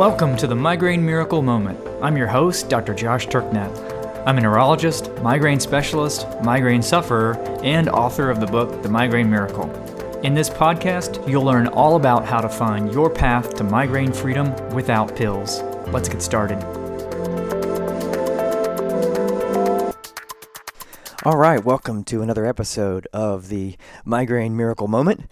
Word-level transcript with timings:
Welcome 0.00 0.34
to 0.38 0.46
the 0.46 0.56
Migraine 0.56 1.04
Miracle 1.04 1.42
Moment. 1.42 1.78
I'm 2.00 2.16
your 2.16 2.26
host, 2.26 2.70
Dr. 2.70 2.94
Josh 2.94 3.26
Turknett. 3.26 3.70
I'm 4.26 4.38
a 4.38 4.40
neurologist, 4.40 5.12
migraine 5.16 5.60
specialist, 5.60 6.26
migraine 6.42 6.80
sufferer, 6.80 7.36
and 7.62 7.86
author 7.90 8.30
of 8.30 8.40
the 8.40 8.46
book, 8.46 8.82
The 8.82 8.88
Migraine 8.88 9.28
Miracle. 9.28 9.70
In 10.22 10.32
this 10.32 10.48
podcast, 10.48 11.28
you'll 11.28 11.44
learn 11.44 11.66
all 11.66 11.96
about 11.96 12.24
how 12.24 12.40
to 12.40 12.48
find 12.48 12.90
your 12.94 13.10
path 13.10 13.54
to 13.56 13.62
migraine 13.62 14.10
freedom 14.10 14.54
without 14.70 15.14
pills. 15.14 15.60
Let's 15.88 16.08
get 16.08 16.22
started. 16.22 16.64
All 21.26 21.36
right, 21.36 21.62
welcome 21.62 22.04
to 22.04 22.22
another 22.22 22.46
episode 22.46 23.06
of 23.12 23.50
the 23.50 23.76
Migraine 24.06 24.56
Miracle 24.56 24.88
Moment. 24.88 25.28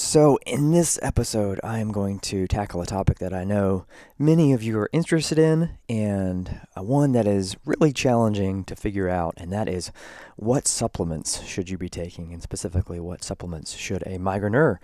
So, 0.00 0.38
in 0.46 0.70
this 0.70 0.96
episode, 1.02 1.58
I 1.64 1.80
am 1.80 1.90
going 1.90 2.20
to 2.20 2.46
tackle 2.46 2.80
a 2.80 2.86
topic 2.86 3.18
that 3.18 3.34
I 3.34 3.42
know 3.42 3.84
many 4.16 4.52
of 4.52 4.62
you 4.62 4.78
are 4.78 4.88
interested 4.92 5.40
in, 5.40 5.70
and 5.88 6.60
one 6.76 7.10
that 7.12 7.26
is 7.26 7.56
really 7.64 7.92
challenging 7.92 8.62
to 8.66 8.76
figure 8.76 9.08
out, 9.08 9.34
and 9.38 9.52
that 9.52 9.68
is 9.68 9.90
what 10.36 10.68
supplements 10.68 11.42
should 11.42 11.68
you 11.68 11.76
be 11.76 11.88
taking, 11.88 12.32
and 12.32 12.40
specifically, 12.44 13.00
what 13.00 13.24
supplements 13.24 13.74
should 13.74 14.02
a 14.02 14.18
migraineur 14.18 14.76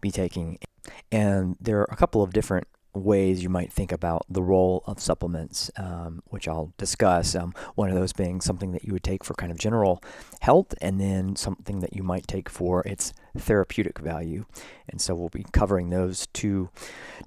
be 0.00 0.12
taking. 0.12 0.60
And 1.10 1.56
there 1.60 1.80
are 1.80 1.88
a 1.90 1.96
couple 1.96 2.22
of 2.22 2.32
different 2.32 2.68
ways 2.94 3.42
you 3.42 3.48
might 3.48 3.72
think 3.72 3.92
about 3.92 4.24
the 4.28 4.42
role 4.42 4.82
of 4.86 5.00
supplements, 5.00 5.70
um, 5.76 6.22
which 6.26 6.48
I'll 6.48 6.72
discuss. 6.76 7.34
Um, 7.34 7.54
one 7.74 7.88
of 7.88 7.94
those 7.94 8.12
being 8.12 8.40
something 8.40 8.72
that 8.72 8.84
you 8.84 8.92
would 8.92 9.04
take 9.04 9.24
for 9.24 9.34
kind 9.34 9.52
of 9.52 9.58
general 9.58 10.02
health, 10.40 10.74
and 10.80 11.00
then 11.00 11.36
something 11.36 11.80
that 11.80 11.94
you 11.94 12.02
might 12.02 12.26
take 12.26 12.48
for 12.48 12.86
its 12.86 13.12
therapeutic 13.36 13.98
value. 13.98 14.44
And 14.88 15.00
so 15.00 15.14
we'll 15.14 15.28
be 15.28 15.46
covering 15.52 15.90
those 15.90 16.26
two 16.32 16.70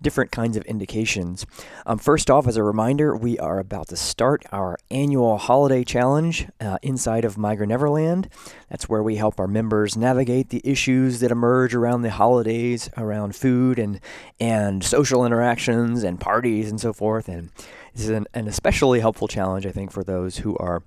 different 0.02 0.32
kinds 0.32 0.58
of 0.58 0.64
indications. 0.66 1.46
Um, 1.86 1.98
first 1.98 2.30
off, 2.30 2.46
as 2.48 2.58
a 2.58 2.64
reminder, 2.64 3.16
we 3.16 3.40
are 3.40 3.60
about 3.60 3.88
to 3.88 3.96
start 3.96 4.44
our 4.52 4.78
annual 4.92 5.38
holiday 5.38 5.84
challenge 5.84 6.48
uh, 6.60 6.78
inside 6.82 7.24
of 7.24 7.38
Migraine 7.38 7.70
Neverland. 7.70 8.28
That's 8.70 8.90
where 8.90 9.02
we 9.02 9.16
help 9.16 9.40
our 9.40 9.48
members 9.48 9.96
navigate 9.96 10.50
the 10.50 10.62
issues 10.66 11.22
that 11.22 11.32
emerge 11.32 11.74
around 11.74 12.02
the 12.02 12.12
holidays, 12.12 12.90
around 12.98 13.36
food 13.36 13.80
and 13.80 14.00
and 14.40 14.84
social 14.84 15.26
interactions 15.26 16.04
and 16.04 16.20
parties 16.20 16.70
and 16.70 16.82
so 16.82 16.92
forth. 16.92 17.30
And 17.30 17.50
this 17.94 18.04
is 18.04 18.10
an, 18.10 18.28
an 18.34 18.48
especially 18.48 19.00
helpful 19.00 19.28
challenge, 19.28 19.66
I 19.66 19.72
think, 19.72 19.92
for 19.92 20.04
those 20.04 20.40
who 20.40 20.58
are 20.58 20.84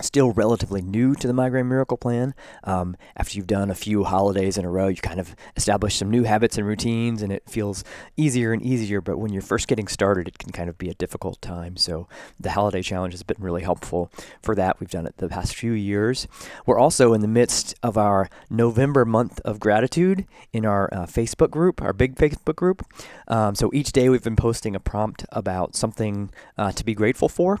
still 0.00 0.32
relatively 0.32 0.82
new 0.82 1.14
to 1.14 1.26
the 1.26 1.32
Migraine 1.32 1.68
Miracle 1.68 1.96
Plan. 1.96 2.34
Um, 2.64 2.96
after 3.16 3.36
you've 3.36 3.46
done 3.46 3.70
a 3.70 3.74
few 3.74 4.04
holidays 4.04 4.58
in 4.58 4.64
a 4.64 4.70
row, 4.70 4.88
you 4.88 4.96
kind 4.96 5.20
of 5.20 5.34
establish 5.56 5.96
some 5.96 6.10
new 6.10 6.24
habits 6.24 6.58
and 6.58 6.66
routines, 6.66 7.22
and 7.22 7.32
it 7.32 7.48
feels 7.48 7.84
easier 8.16 8.52
and 8.52 8.62
easier. 8.62 9.00
But 9.00 9.18
when 9.18 9.32
you're 9.32 9.42
first 9.42 9.68
getting 9.68 9.88
started, 9.88 10.28
it 10.28 10.38
can 10.38 10.52
kind 10.52 10.68
of 10.68 10.78
be 10.78 10.88
a 10.88 10.94
difficult 10.94 11.40
time. 11.40 11.76
So 11.76 12.08
the 12.38 12.50
holiday 12.50 12.82
challenge 12.82 13.14
has 13.14 13.22
been 13.22 13.36
really 13.40 13.62
helpful 13.62 14.10
for 14.42 14.54
that. 14.54 14.80
We've 14.80 14.90
done 14.90 15.06
it 15.06 15.16
the 15.16 15.28
past 15.28 15.54
few 15.54 15.72
years. 15.72 16.26
We're 16.66 16.78
also 16.78 17.12
in 17.12 17.20
the 17.20 17.28
midst 17.28 17.74
of 17.82 17.96
our 17.96 18.28
November 18.50 19.04
month 19.04 19.40
of 19.44 19.60
gratitude 19.60 20.26
in 20.52 20.66
our 20.66 20.92
uh, 20.92 21.06
Facebook 21.06 21.50
group, 21.50 21.82
our 21.82 21.92
big 21.92 22.16
Facebook 22.16 22.56
group. 22.56 22.84
Um, 23.28 23.54
so 23.54 23.70
each 23.72 23.92
day 23.92 24.08
we've 24.08 24.22
been 24.22 24.36
posting 24.36 24.74
a 24.74 24.80
prompt 24.80 25.24
about 25.30 25.74
something 25.74 26.30
uh, 26.58 26.72
to 26.72 26.84
be 26.84 26.94
grateful 26.94 27.28
for 27.28 27.60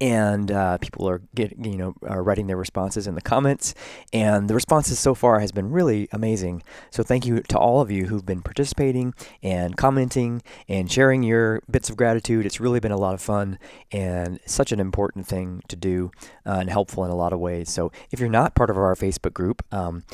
and 0.00 0.50
uh, 0.50 0.78
people 0.78 1.08
are 1.08 1.22
getting 1.34 1.64
you 1.64 1.78
know 1.78 1.94
are 2.02 2.22
writing 2.22 2.46
their 2.46 2.56
responses 2.56 3.06
in 3.06 3.14
the 3.14 3.20
comments 3.20 3.74
and 4.12 4.48
the 4.48 4.54
responses 4.54 4.98
so 4.98 5.14
far 5.14 5.40
has 5.40 5.52
been 5.52 5.70
really 5.70 6.08
amazing. 6.12 6.62
So 6.90 7.02
thank 7.02 7.26
you 7.26 7.40
to 7.40 7.58
all 7.58 7.80
of 7.80 7.90
you 7.90 8.06
who've 8.06 8.26
been 8.26 8.42
participating 8.42 9.14
and 9.42 9.76
commenting 9.76 10.42
and 10.68 10.90
sharing 10.90 11.22
your 11.22 11.62
bits 11.70 11.90
of 11.90 11.96
gratitude. 11.96 12.46
It's 12.46 12.60
really 12.60 12.80
been 12.80 12.92
a 12.92 12.96
lot 12.96 13.14
of 13.14 13.20
fun 13.20 13.58
and 13.92 14.40
such 14.46 14.72
an 14.72 14.80
important 14.80 15.26
thing 15.26 15.62
to 15.68 15.76
do 15.76 16.10
uh, 16.44 16.58
and 16.60 16.70
helpful 16.70 17.04
in 17.04 17.10
a 17.10 17.16
lot 17.16 17.32
of 17.32 17.40
ways. 17.40 17.70
So 17.70 17.92
if 18.10 18.20
you're 18.20 18.28
not 18.28 18.54
part 18.54 18.70
of 18.70 18.76
our 18.76 18.94
facebook 18.94 19.34
group 19.34 19.62
um, 19.72 20.04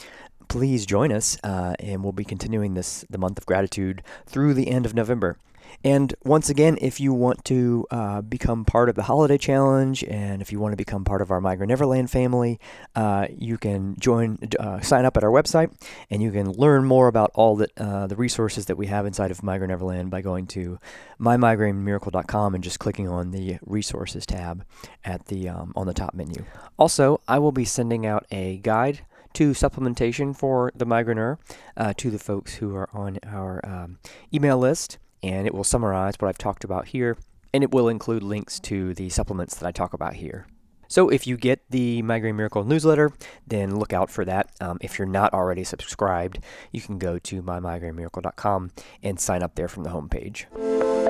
please 0.49 0.85
join 0.85 1.13
us 1.13 1.39
uh, 1.45 1.75
and 1.81 2.03
we'll 2.03 2.13
be 2.13 2.25
continuing 2.25 2.75
this 2.75 3.05
the 3.09 3.19
month 3.19 3.39
of 3.39 3.47
gratitude 3.47 4.03
through 4.27 4.55
the 4.55 4.69
end 4.69 4.85
of 4.85 4.95
november 4.95 5.37
and 5.85 6.15
once 6.25 6.49
again, 6.49 6.79
if 6.81 7.01
you 7.01 7.13
want 7.13 7.45
to 7.47 7.87
uh, 7.91 8.21
become 8.21 8.65
part 8.65 8.89
of 8.89 8.95
the 8.95 9.03
Holiday 9.03 9.39
Challenge 9.39 10.05
and 10.05 10.41
if 10.41 10.53
you 10.53 10.61
want 10.61 10.73
to 10.73 10.77
become 10.77 11.05
part 11.05 11.21
of 11.21 11.31
our 11.31 11.41
Migraine 11.41 11.69
Neverland 11.69 12.11
family, 12.11 12.61
uh, 12.95 13.27
you 13.31 13.59
can 13.59 13.97
join, 13.99 14.39
uh, 14.61 14.81
sign 14.81 15.05
up 15.05 15.17
at 15.17 15.25
our 15.25 15.31
website, 15.31 15.75
and 16.09 16.23
you 16.23 16.31
can 16.31 16.51
learn 16.53 16.85
more 16.85 17.09
about 17.09 17.31
all 17.35 17.57
that, 17.57 17.71
uh, 17.79 18.07
the 18.07 18.17
resources 18.17 18.67
that 18.67 18.77
we 18.77 18.87
have 18.87 19.07
inside 19.07 19.31
of 19.31 19.43
Migraine 19.43 19.71
Neverland 19.71 20.11
by 20.11 20.21
going 20.21 20.47
to 20.49 20.79
mymigrainemiracle.com 21.21 22.55
and 22.55 22.63
just 22.63 22.79
clicking 22.79 23.09
on 23.09 23.33
the 23.33 23.59
resources 23.65 24.25
tab 24.25 24.65
at 25.05 25.27
the 25.27 25.49
um, 25.49 25.73
on 25.75 25.87
the 25.87 25.95
top 25.95 26.15
menu. 26.15 26.45
Also, 26.79 27.21
I 27.27 27.39
will 27.39 27.53
be 27.53 27.65
sending 27.65 28.07
out 28.07 28.27
a 28.31 28.59
guide 28.59 29.01
to 29.35 29.53
supplementation 29.53 30.37
for 30.37 30.73
the 30.75 30.87
migraineur 30.87 31.39
uh, 31.77 31.93
to 31.97 32.11
the 32.11 32.19
folks 32.19 32.55
who 32.57 32.75
are 32.75 32.89
on 32.93 33.19
our 33.27 33.65
um, 33.65 33.99
email 34.33 34.59
list 34.59 34.99
and 35.23 35.47
it 35.47 35.55
will 35.55 35.65
summarize 35.65 36.15
what 36.19 36.29
I've 36.29 36.39
talked 36.39 36.65
about 36.65 36.89
here, 36.89 37.17
and 37.53 37.63
it 37.63 37.73
will 37.73 37.89
include 37.89 38.23
links 38.23 38.59
to 38.61 38.95
the 38.95 39.09
supplements 39.09 39.57
that 39.57 39.67
I 39.67 39.73
talk 39.73 39.93
about 39.93 40.15
here. 40.15 40.47
So 40.89 41.09
if 41.09 41.27
you 41.27 41.39
get 41.39 41.63
the 41.71 42.03
Migraine 42.03 42.37
Miracle 42.37 42.65
newsletter, 42.65 43.13
then 43.47 43.77
look 43.77 43.95
out 43.95 44.11
for 44.11 44.27
that. 44.27 44.51
Um, 44.61 44.77
if 44.83 44.99
you're 44.99 45.09
not 45.09 45.33
already 45.33 45.65
subscribed, 45.65 46.41
you 46.71 46.83
can 46.83 46.99
go 46.99 47.19
to 47.21 47.43
mymigrainemiracle.com 47.43 48.73
and 49.03 49.19
sign 49.19 49.43
up 49.43 49.55
there 49.55 49.69
from 49.69 49.85
the 49.85 49.91
homepage. 49.91 51.02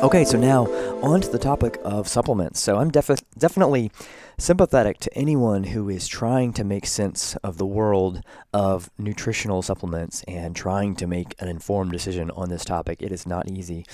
Okay, 0.00 0.24
so 0.24 0.38
now 0.38 0.66
on 1.02 1.20
to 1.20 1.28
the 1.28 1.40
topic 1.40 1.76
of 1.82 2.06
supplements. 2.06 2.60
So 2.60 2.76
I'm 2.76 2.88
defi- 2.88 3.16
definitely 3.36 3.90
sympathetic 4.38 5.00
to 5.00 5.18
anyone 5.18 5.64
who 5.64 5.88
is 5.88 6.06
trying 6.06 6.52
to 6.52 6.62
make 6.62 6.86
sense 6.86 7.34
of 7.42 7.58
the 7.58 7.66
world 7.66 8.22
of 8.54 8.90
nutritional 8.96 9.60
supplements 9.60 10.22
and 10.28 10.54
trying 10.54 10.94
to 10.96 11.08
make 11.08 11.34
an 11.40 11.48
informed 11.48 11.90
decision 11.90 12.30
on 12.30 12.48
this 12.48 12.64
topic. 12.64 13.02
It 13.02 13.10
is 13.10 13.26
not 13.26 13.50
easy. 13.50 13.84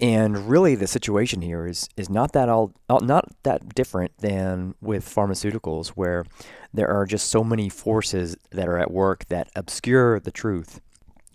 And 0.00 0.48
really, 0.48 0.76
the 0.76 0.86
situation 0.86 1.42
here 1.42 1.66
is 1.66 1.90
is 1.94 2.08
not 2.08 2.32
that 2.32 2.48
all 2.48 2.72
not 2.88 3.28
that 3.42 3.74
different 3.74 4.16
than 4.18 4.74
with 4.80 5.04
pharmaceuticals, 5.04 5.88
where 5.88 6.24
there 6.72 6.88
are 6.88 7.04
just 7.04 7.28
so 7.28 7.44
many 7.44 7.68
forces 7.68 8.34
that 8.50 8.66
are 8.66 8.78
at 8.78 8.90
work 8.90 9.26
that 9.26 9.50
obscure 9.54 10.18
the 10.18 10.32
truth. 10.32 10.80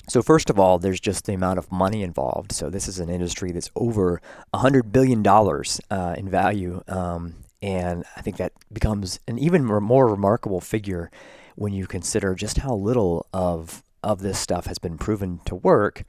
So, 0.09 0.23
first 0.23 0.49
of 0.49 0.59
all, 0.59 0.79
there's 0.79 0.99
just 0.99 1.25
the 1.25 1.33
amount 1.33 1.59
of 1.59 1.71
money 1.71 2.01
involved. 2.01 2.51
So, 2.51 2.71
this 2.71 2.87
is 2.87 2.99
an 2.99 3.09
industry 3.09 3.51
that's 3.51 3.69
over 3.75 4.19
$100 4.55 4.91
billion 4.91 5.25
uh, 5.27 6.15
in 6.17 6.27
value. 6.27 6.83
Um, 6.87 7.35
and 7.61 8.03
I 8.17 8.21
think 8.21 8.37
that 8.37 8.53
becomes 8.73 9.19
an 9.27 9.37
even 9.37 9.63
more 9.63 10.07
remarkable 10.07 10.61
figure 10.61 11.11
when 11.55 11.73
you 11.73 11.85
consider 11.85 12.33
just 12.33 12.57
how 12.57 12.73
little 12.73 13.27
of, 13.33 13.83
of 14.01 14.21
this 14.21 14.39
stuff 14.39 14.65
has 14.65 14.79
been 14.79 14.97
proven 14.97 15.41
to 15.45 15.53
work. 15.53 16.03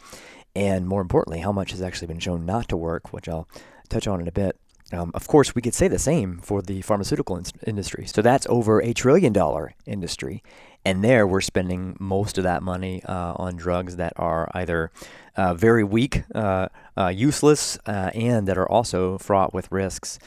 And 0.57 0.89
more 0.89 1.03
importantly, 1.03 1.41
how 1.41 1.53
much 1.53 1.73
has 1.73 1.83
actually 1.83 2.09
been 2.09 2.21
shown 2.21 2.47
not 2.47 2.71
to 2.71 2.79
work, 2.79 3.13
which 3.13 3.29
I'll 3.29 3.49
touch 3.91 4.07
on 4.07 4.21
in 4.21 4.29
a 4.29 4.33
bit. 4.33 4.57
Um, 4.93 5.13
of 5.15 5.27
course, 5.29 5.55
we 5.55 5.63
could 5.63 5.75
say 5.75 5.89
the 5.89 5.99
same 5.99 6.39
for 6.39 6.63
the 6.63 6.83
pharmaceutical 6.83 7.37
in- 7.37 7.45
industry. 7.67 8.07
So 8.07 8.23
that's 8.23 8.47
over 8.49 8.81
a 8.81 8.93
trillion 8.93 9.33
dollar 9.33 9.75
industry. 9.87 10.43
And 10.85 11.05
there 11.05 11.27
we're 11.27 11.41
spending 11.41 11.97
most 12.01 12.39
of 12.39 12.45
that 12.45 12.63
money 12.63 13.03
uh, 13.05 13.35
on 13.37 13.57
drugs 13.57 13.97
that 13.97 14.15
are 14.17 14.51
either 14.55 14.91
uh, 15.37 15.55
very 15.55 15.85
weak, 15.85 16.23
uh, 16.35 16.69
uh 16.97 17.09
useless, 17.09 17.79
uh, 17.87 18.11
and 18.15 18.49
that 18.49 18.59
are 18.59 18.69
also 18.69 19.19
fraught 19.19 19.55
with 19.55 19.71
risks. 19.71 20.19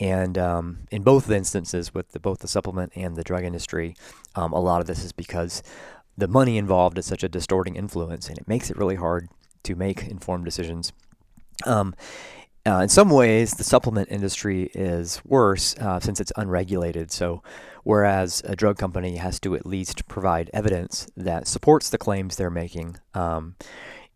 And 0.00 0.36
um, 0.36 0.80
in 0.90 1.02
both 1.02 1.30
instances, 1.30 1.94
with 1.94 2.10
the, 2.12 2.20
both 2.20 2.40
the 2.40 2.48
supplement 2.48 2.92
and 2.96 3.16
the 3.16 3.22
drug 3.22 3.44
industry, 3.44 3.94
um, 4.34 4.52
a 4.52 4.60
lot 4.60 4.80
of 4.80 4.86
this 4.86 5.04
is 5.04 5.12
because 5.12 5.62
the 6.18 6.28
money 6.28 6.58
involved 6.58 6.98
is 6.98 7.06
such 7.06 7.22
a 7.22 7.28
distorting 7.28 7.76
influence, 7.76 8.28
and 8.28 8.36
it 8.36 8.48
makes 8.48 8.70
it 8.70 8.76
really 8.76 8.96
hard 8.96 9.28
to 9.62 9.74
make 9.76 10.02
informed 10.02 10.44
decisions. 10.44 10.92
Um, 11.64 11.94
uh, 12.66 12.78
in 12.78 12.88
some 12.88 13.10
ways, 13.10 13.54
the 13.54 13.64
supplement 13.64 14.10
industry 14.10 14.70
is 14.74 15.20
worse 15.24 15.76
uh, 15.78 16.00
since 16.00 16.20
it's 16.20 16.32
unregulated. 16.36 17.12
So, 17.12 17.42
whereas 17.82 18.42
a 18.46 18.56
drug 18.56 18.78
company 18.78 19.16
has 19.16 19.38
to 19.40 19.54
at 19.54 19.66
least 19.66 20.08
provide 20.08 20.50
evidence 20.54 21.06
that 21.16 21.46
supports 21.46 21.90
the 21.90 21.98
claims 21.98 22.36
they're 22.36 22.50
making, 22.50 22.96
um, 23.12 23.56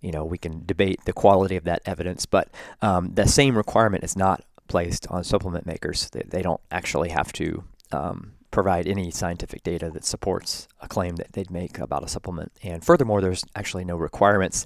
you 0.00 0.12
know, 0.12 0.24
we 0.24 0.38
can 0.38 0.64
debate 0.64 1.00
the 1.04 1.12
quality 1.12 1.56
of 1.56 1.64
that 1.64 1.82
evidence, 1.84 2.24
but 2.24 2.48
um, 2.80 3.12
the 3.14 3.26
same 3.26 3.56
requirement 3.56 4.04
is 4.04 4.16
not 4.16 4.44
placed 4.68 5.06
on 5.08 5.24
supplement 5.24 5.66
makers. 5.66 6.08
They, 6.10 6.22
they 6.26 6.42
don't 6.42 6.60
actually 6.70 7.10
have 7.10 7.32
to 7.34 7.64
um, 7.92 8.32
provide 8.50 8.86
any 8.86 9.10
scientific 9.10 9.62
data 9.62 9.90
that 9.90 10.04
supports 10.04 10.68
a 10.80 10.88
claim 10.88 11.16
that 11.16 11.32
they'd 11.32 11.50
make 11.50 11.78
about 11.78 12.04
a 12.04 12.08
supplement. 12.08 12.52
And 12.62 12.84
furthermore, 12.84 13.20
there's 13.20 13.44
actually 13.54 13.84
no 13.84 13.96
requirements 13.96 14.64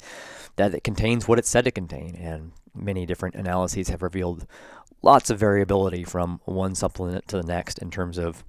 that 0.57 0.75
it 0.75 0.85
contains 0.85 1.27
what 1.27 1.39
it's 1.39 1.49
said 1.49 1.65
to 1.65 1.71
contain. 1.71 2.15
And 2.17 2.53
many 2.75 3.07
different 3.07 3.35
analyses 3.35 3.89
have 3.89 4.03
revealed 4.03 4.47
lots 5.03 5.31
of 5.31 5.39
variability 5.39 6.05
from 6.05 6.41
one 6.45 6.75
supplement 6.75 7.29
to 7.29 7.37
the 7.37 7.47
next 7.47 7.79
in 7.79 7.91
terms 7.91 8.19
of 8.19 8.45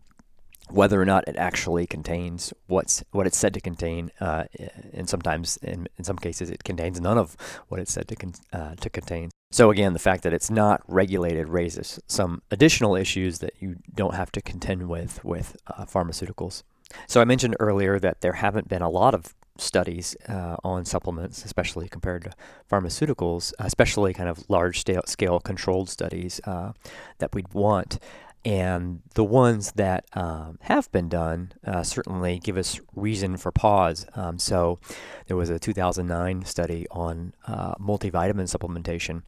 whether 0.70 1.02
or 1.02 1.06
not 1.06 1.28
it 1.28 1.36
actually 1.36 1.86
contains 1.86 2.54
what's 2.68 3.04
what 3.12 3.28
it's 3.28 3.38
said 3.38 3.54
to 3.54 3.60
contain, 3.60 4.12
uh, 4.22 4.46
and 4.94 5.10
sometimes 5.10 5.58
in, 5.58 5.88
in 5.98 6.04
some 6.04 6.18
cases 6.18 6.50
it 6.50 6.64
contains 6.64 7.02
none 7.02 7.18
of 7.18 7.36
what 7.68 7.80
it's 7.80 7.92
said 7.92 8.08
to 8.08 8.16
con- 8.16 8.34
uh, 8.54 8.76
to 8.76 8.90
contain. 8.90 9.30
So 9.52 9.70
again, 9.72 9.94
the 9.94 10.00
fact 10.00 10.24
that 10.24 10.34
it's 10.34 10.50
not 10.50 10.82
regulated 10.88 11.50
raises 11.50 12.00
some 12.08 12.42
additional 12.50 12.96
issues 12.96 13.40
that 13.40 13.54
you 13.60 13.76
don't 13.94 14.16
have 14.16 14.32
to 14.32 14.42
contend 14.42 14.88
with 14.88 15.24
with 15.24 15.58
uh, 15.68 15.86
pharmaceuticals. 15.86 16.64
So 17.08 17.22
I 17.22 17.26
mentioned 17.26 17.56
earlier 17.60 18.00
that 18.00 18.22
there 18.22 18.34
haven't 18.34 18.70
been 18.70 18.82
a 18.82 18.90
lot 18.90 19.14
of 19.14 19.34
studies 19.58 20.16
uh, 20.28 20.58
on 20.64 20.86
supplements, 20.86 21.46
especially 21.46 21.88
compared 21.88 22.24
to 22.24 22.32
pharmaceuticals, 22.70 23.54
especially 23.60 24.14
kind 24.14 24.30
of 24.30 24.50
large 24.50 24.84
scale, 25.06 25.40
controlled 25.40 25.90
studies 25.90 26.42
uh, 26.46 26.74
that 27.20 27.34
we'd 27.34 27.54
want. 27.54 28.00
And 28.46 29.02
the 29.14 29.24
ones 29.24 29.72
that 29.74 30.06
um, 30.14 30.58
have 30.64 30.92
been 30.92 31.08
done 31.08 31.54
uh, 31.66 31.84
certainly 31.84 32.40
give 32.40 32.58
us 32.58 32.80
reason 32.94 33.38
for 33.38 33.52
pause. 33.52 34.06
Um, 34.16 34.38
so 34.38 34.80
there 35.28 35.38
was 35.38 35.50
a 35.50 35.60
2009 35.60 36.44
study 36.44 36.86
on 36.92 37.34
uh, 37.48 37.76
multivitamin 37.76 38.54
supplementation. 38.54 39.22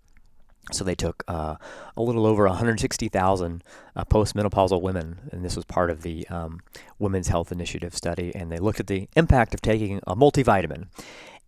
So 0.71 0.83
they 0.83 0.95
took 0.95 1.23
uh, 1.27 1.55
a 1.95 2.01
little 2.01 2.25
over 2.25 2.47
160,000 2.47 3.63
uh, 3.95 4.05
postmenopausal 4.05 4.81
women, 4.81 5.29
and 5.31 5.45
this 5.45 5.55
was 5.55 5.65
part 5.65 5.91
of 5.91 6.01
the 6.01 6.27
um, 6.29 6.61
Women's 6.97 7.27
Health 7.27 7.51
Initiative 7.51 7.95
study, 7.95 8.33
and 8.35 8.51
they 8.51 8.57
looked 8.57 8.79
at 8.79 8.87
the 8.87 9.07
impact 9.15 9.53
of 9.53 9.61
taking 9.61 9.99
a 10.07 10.15
multivitamin 10.15 10.87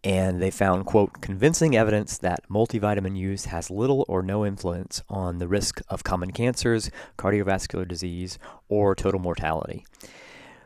and 0.04 0.42
they 0.42 0.52
found, 0.52 0.86
quote, 0.86 1.22
convincing 1.22 1.76
evidence 1.76 2.18
that 2.20 2.48
multivitamin 2.50 3.18
use 3.18 3.46
has 3.46 3.70
little 3.70 4.06
or 4.08 4.22
no 4.22 4.46
influence 4.46 5.02
on 5.10 5.40
the 5.40 5.48
risk 5.48 5.82
of 5.90 6.04
common 6.04 6.32
cancers, 6.32 6.92
cardiovascular 7.18 7.88
disease, 7.88 8.38
or 8.70 8.96
total 8.96 9.20
mortality. 9.20 9.86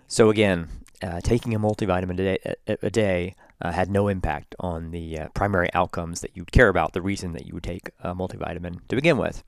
So, 0.08 0.30
again, 0.30 0.68
uh, 1.02 1.22
taking 1.22 1.56
a 1.56 1.60
multivitamin 1.60 2.14
a 2.14 2.16
day, 2.16 2.38
a, 2.68 2.78
a 2.84 2.90
day 2.90 3.36
uh, 3.62 3.72
had 3.72 3.90
no 3.90 4.08
impact 4.08 4.56
on 4.60 4.92
the 4.92 5.20
uh, 5.20 5.28
primary 5.34 5.70
outcomes 5.74 6.22
that 6.22 6.32
you'd 6.36 6.52
care 6.52 6.70
about, 6.70 6.94
the 6.94 7.02
reason 7.02 7.34
that 7.34 7.46
you 7.46 7.54
would 7.54 7.64
take 7.64 7.92
a 8.02 8.16
multivitamin 8.16 8.88
to 8.88 8.96
begin 8.96 9.18
with. 9.18 9.44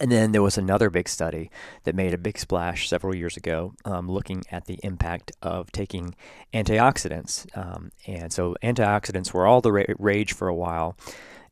And 0.00 0.10
then 0.10 0.32
there 0.32 0.42
was 0.42 0.56
another 0.56 0.88
big 0.88 1.08
study 1.08 1.50
that 1.84 1.94
made 1.94 2.14
a 2.14 2.18
big 2.18 2.38
splash 2.38 2.88
several 2.88 3.14
years 3.14 3.36
ago, 3.36 3.74
um, 3.84 4.10
looking 4.10 4.42
at 4.50 4.64
the 4.64 4.78
impact 4.82 5.32
of 5.42 5.70
taking 5.70 6.14
antioxidants. 6.54 7.46
Um, 7.56 7.92
and 8.06 8.32
so 8.32 8.56
antioxidants 8.62 9.34
were 9.34 9.46
all 9.46 9.60
the 9.60 9.72
ra- 9.72 9.84
rage 9.98 10.32
for 10.32 10.48
a 10.48 10.54
while 10.54 10.96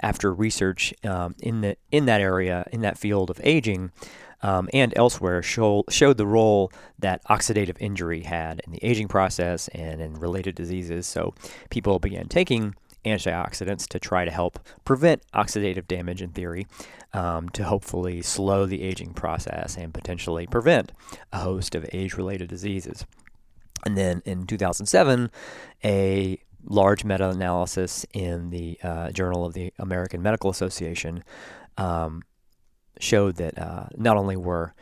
after 0.01 0.33
research 0.33 0.95
um, 1.05 1.35
in 1.41 1.61
the 1.61 1.77
in 1.91 2.07
that 2.07 2.23
area, 2.23 2.67
in 2.73 2.81
that 2.81 2.97
field 2.97 3.29
of 3.29 3.39
aging, 3.45 3.93
um, 4.43 4.69
and 4.73 4.93
elsewhere 4.97 5.43
show, 5.43 5.85
showed 5.89 6.17
the 6.17 6.27
role 6.27 6.73
that 6.99 7.25
oxidative 7.25 7.77
injury 7.81 8.23
had 8.23 8.61
in 8.67 8.73
the 8.73 8.85
aging 8.85 9.09
process 9.09 9.69
and 9.69 10.01
in 10.01 10.15
related 10.15 10.55
diseases. 10.55 11.07
So 11.07 11.35
people 11.71 11.99
began 11.99 12.29
taking 12.29 12.75
antioxidants 13.05 13.87
to 13.89 13.99
try 13.99 14.25
to 14.25 14.31
help 14.31 14.59
prevent 14.85 15.23
oxidative 15.33 15.87
damage 15.89 16.23
in 16.23 16.31
theory, 16.31 16.67
um, 17.13 17.49
to 17.51 17.65
hopefully 17.65 18.23
slow 18.23 18.67
the 18.67 18.83
aging 18.83 19.15
process 19.15 19.77
and 19.77 19.95
potentially 19.95 20.47
prevent 20.47 20.93
a 21.33 21.39
host 21.39 21.75
of 21.75 21.89
age 21.93 22.15
related 22.15 22.49
diseases. 22.49 23.07
And 23.85 23.97
then 23.97 24.23
in 24.27 24.47
2007, 24.47 25.31
a 25.83 26.39
large 26.65 27.05
meta 27.05 27.31
analysis 27.31 28.05
in 28.13 28.51
the 28.51 28.79
uh, 28.83 29.11
Journal 29.13 29.47
of 29.47 29.55
the 29.55 29.73
American 29.79 30.23
Medical 30.23 30.51
Association 30.51 31.25
um, 31.79 32.23
showed 33.01 33.37
that 33.37 33.59
uh, 33.59 33.87
not 33.97 34.17
only 34.17 34.37
were 34.37 34.75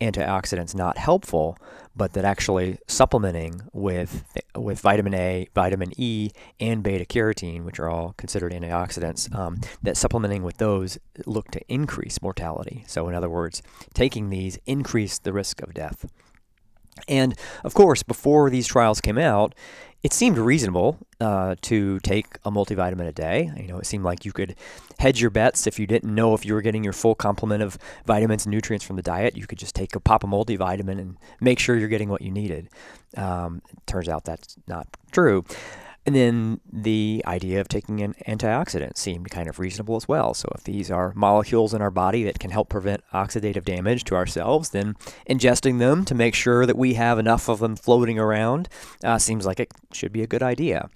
antioxidants 0.00 0.74
not 0.74 0.96
helpful, 0.96 1.58
but 1.94 2.12
that 2.14 2.24
actually 2.24 2.78
supplementing 2.86 3.62
with 3.72 4.24
with 4.56 4.80
vitamin 4.80 5.14
A, 5.14 5.48
vitamin 5.54 5.92
E, 5.96 6.30
and 6.58 6.82
beta 6.82 7.04
carotene, 7.04 7.64
which 7.64 7.78
are 7.78 7.88
all 7.88 8.14
considered 8.16 8.52
antioxidants, 8.52 9.32
um, 9.34 9.60
that 9.82 9.96
supplementing 9.96 10.42
with 10.42 10.56
those 10.56 10.98
look 11.26 11.48
to 11.50 11.60
increase 11.68 12.22
mortality. 12.22 12.84
So, 12.86 13.08
in 13.08 13.14
other 13.14 13.28
words, 13.28 13.62
taking 13.94 14.30
these 14.30 14.58
increased 14.66 15.24
the 15.24 15.32
risk 15.32 15.60
of 15.62 15.74
death. 15.74 16.06
And 17.08 17.34
of 17.64 17.74
course, 17.74 18.02
before 18.02 18.50
these 18.50 18.66
trials 18.66 19.00
came 19.00 19.18
out, 19.18 19.54
it 20.02 20.12
seemed 20.14 20.38
reasonable 20.38 20.96
uh, 21.20 21.56
to 21.62 22.00
take 22.00 22.26
a 22.44 22.50
multivitamin 22.50 23.06
a 23.06 23.12
day. 23.12 23.50
You 23.56 23.66
know, 23.66 23.78
it 23.78 23.86
seemed 23.86 24.04
like 24.04 24.24
you 24.24 24.32
could 24.32 24.56
hedge 24.98 25.20
your 25.20 25.30
bets 25.30 25.66
if 25.66 25.78
you 25.78 25.86
didn't 25.86 26.14
know 26.14 26.32
if 26.32 26.46
you 26.46 26.54
were 26.54 26.62
getting 26.62 26.82
your 26.82 26.94
full 26.94 27.14
complement 27.14 27.62
of 27.62 27.76
vitamins 28.06 28.46
and 28.46 28.50
nutrients 28.50 28.84
from 28.84 28.96
the 28.96 29.02
diet. 29.02 29.36
You 29.36 29.46
could 29.46 29.58
just 29.58 29.74
take 29.74 29.94
a 29.94 30.00
pop 30.00 30.24
of 30.24 30.30
multivitamin 30.30 30.98
and 30.98 31.18
make 31.40 31.58
sure 31.58 31.76
you're 31.76 31.88
getting 31.88 32.08
what 32.08 32.22
you 32.22 32.30
needed. 32.30 32.70
Um, 33.16 33.60
turns 33.86 34.08
out 34.08 34.24
that's 34.24 34.56
not 34.66 34.86
true. 35.12 35.44
And 36.10 36.16
then 36.16 36.60
the 36.72 37.22
idea 37.24 37.60
of 37.60 37.68
taking 37.68 38.00
an 38.00 38.16
antioxidant 38.26 38.96
seemed 38.96 39.30
kind 39.30 39.48
of 39.48 39.60
reasonable 39.60 39.94
as 39.94 40.08
well. 40.08 40.34
So, 40.34 40.50
if 40.56 40.64
these 40.64 40.90
are 40.90 41.12
molecules 41.14 41.72
in 41.72 41.80
our 41.80 41.90
body 41.92 42.24
that 42.24 42.40
can 42.40 42.50
help 42.50 42.68
prevent 42.68 43.04
oxidative 43.14 43.64
damage 43.64 44.02
to 44.06 44.16
ourselves, 44.16 44.70
then 44.70 44.96
ingesting 45.28 45.78
them 45.78 46.04
to 46.06 46.16
make 46.16 46.34
sure 46.34 46.66
that 46.66 46.76
we 46.76 46.94
have 46.94 47.20
enough 47.20 47.48
of 47.48 47.60
them 47.60 47.76
floating 47.76 48.18
around 48.18 48.68
uh, 49.04 49.18
seems 49.18 49.46
like 49.46 49.60
it 49.60 49.70
should 49.92 50.12
be 50.12 50.20
a 50.20 50.26
good 50.26 50.42
idea. 50.42 50.90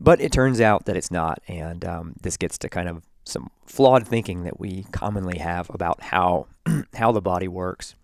But 0.00 0.18
it 0.18 0.32
turns 0.32 0.62
out 0.62 0.86
that 0.86 0.96
it's 0.96 1.10
not. 1.10 1.42
And 1.46 1.84
um, 1.84 2.14
this 2.22 2.38
gets 2.38 2.56
to 2.56 2.70
kind 2.70 2.88
of 2.88 3.02
some 3.26 3.50
flawed 3.66 4.08
thinking 4.08 4.44
that 4.44 4.58
we 4.58 4.86
commonly 4.92 5.40
have 5.40 5.68
about 5.74 6.00
how, 6.00 6.46
how 6.94 7.12
the 7.12 7.20
body 7.20 7.48
works 7.48 7.96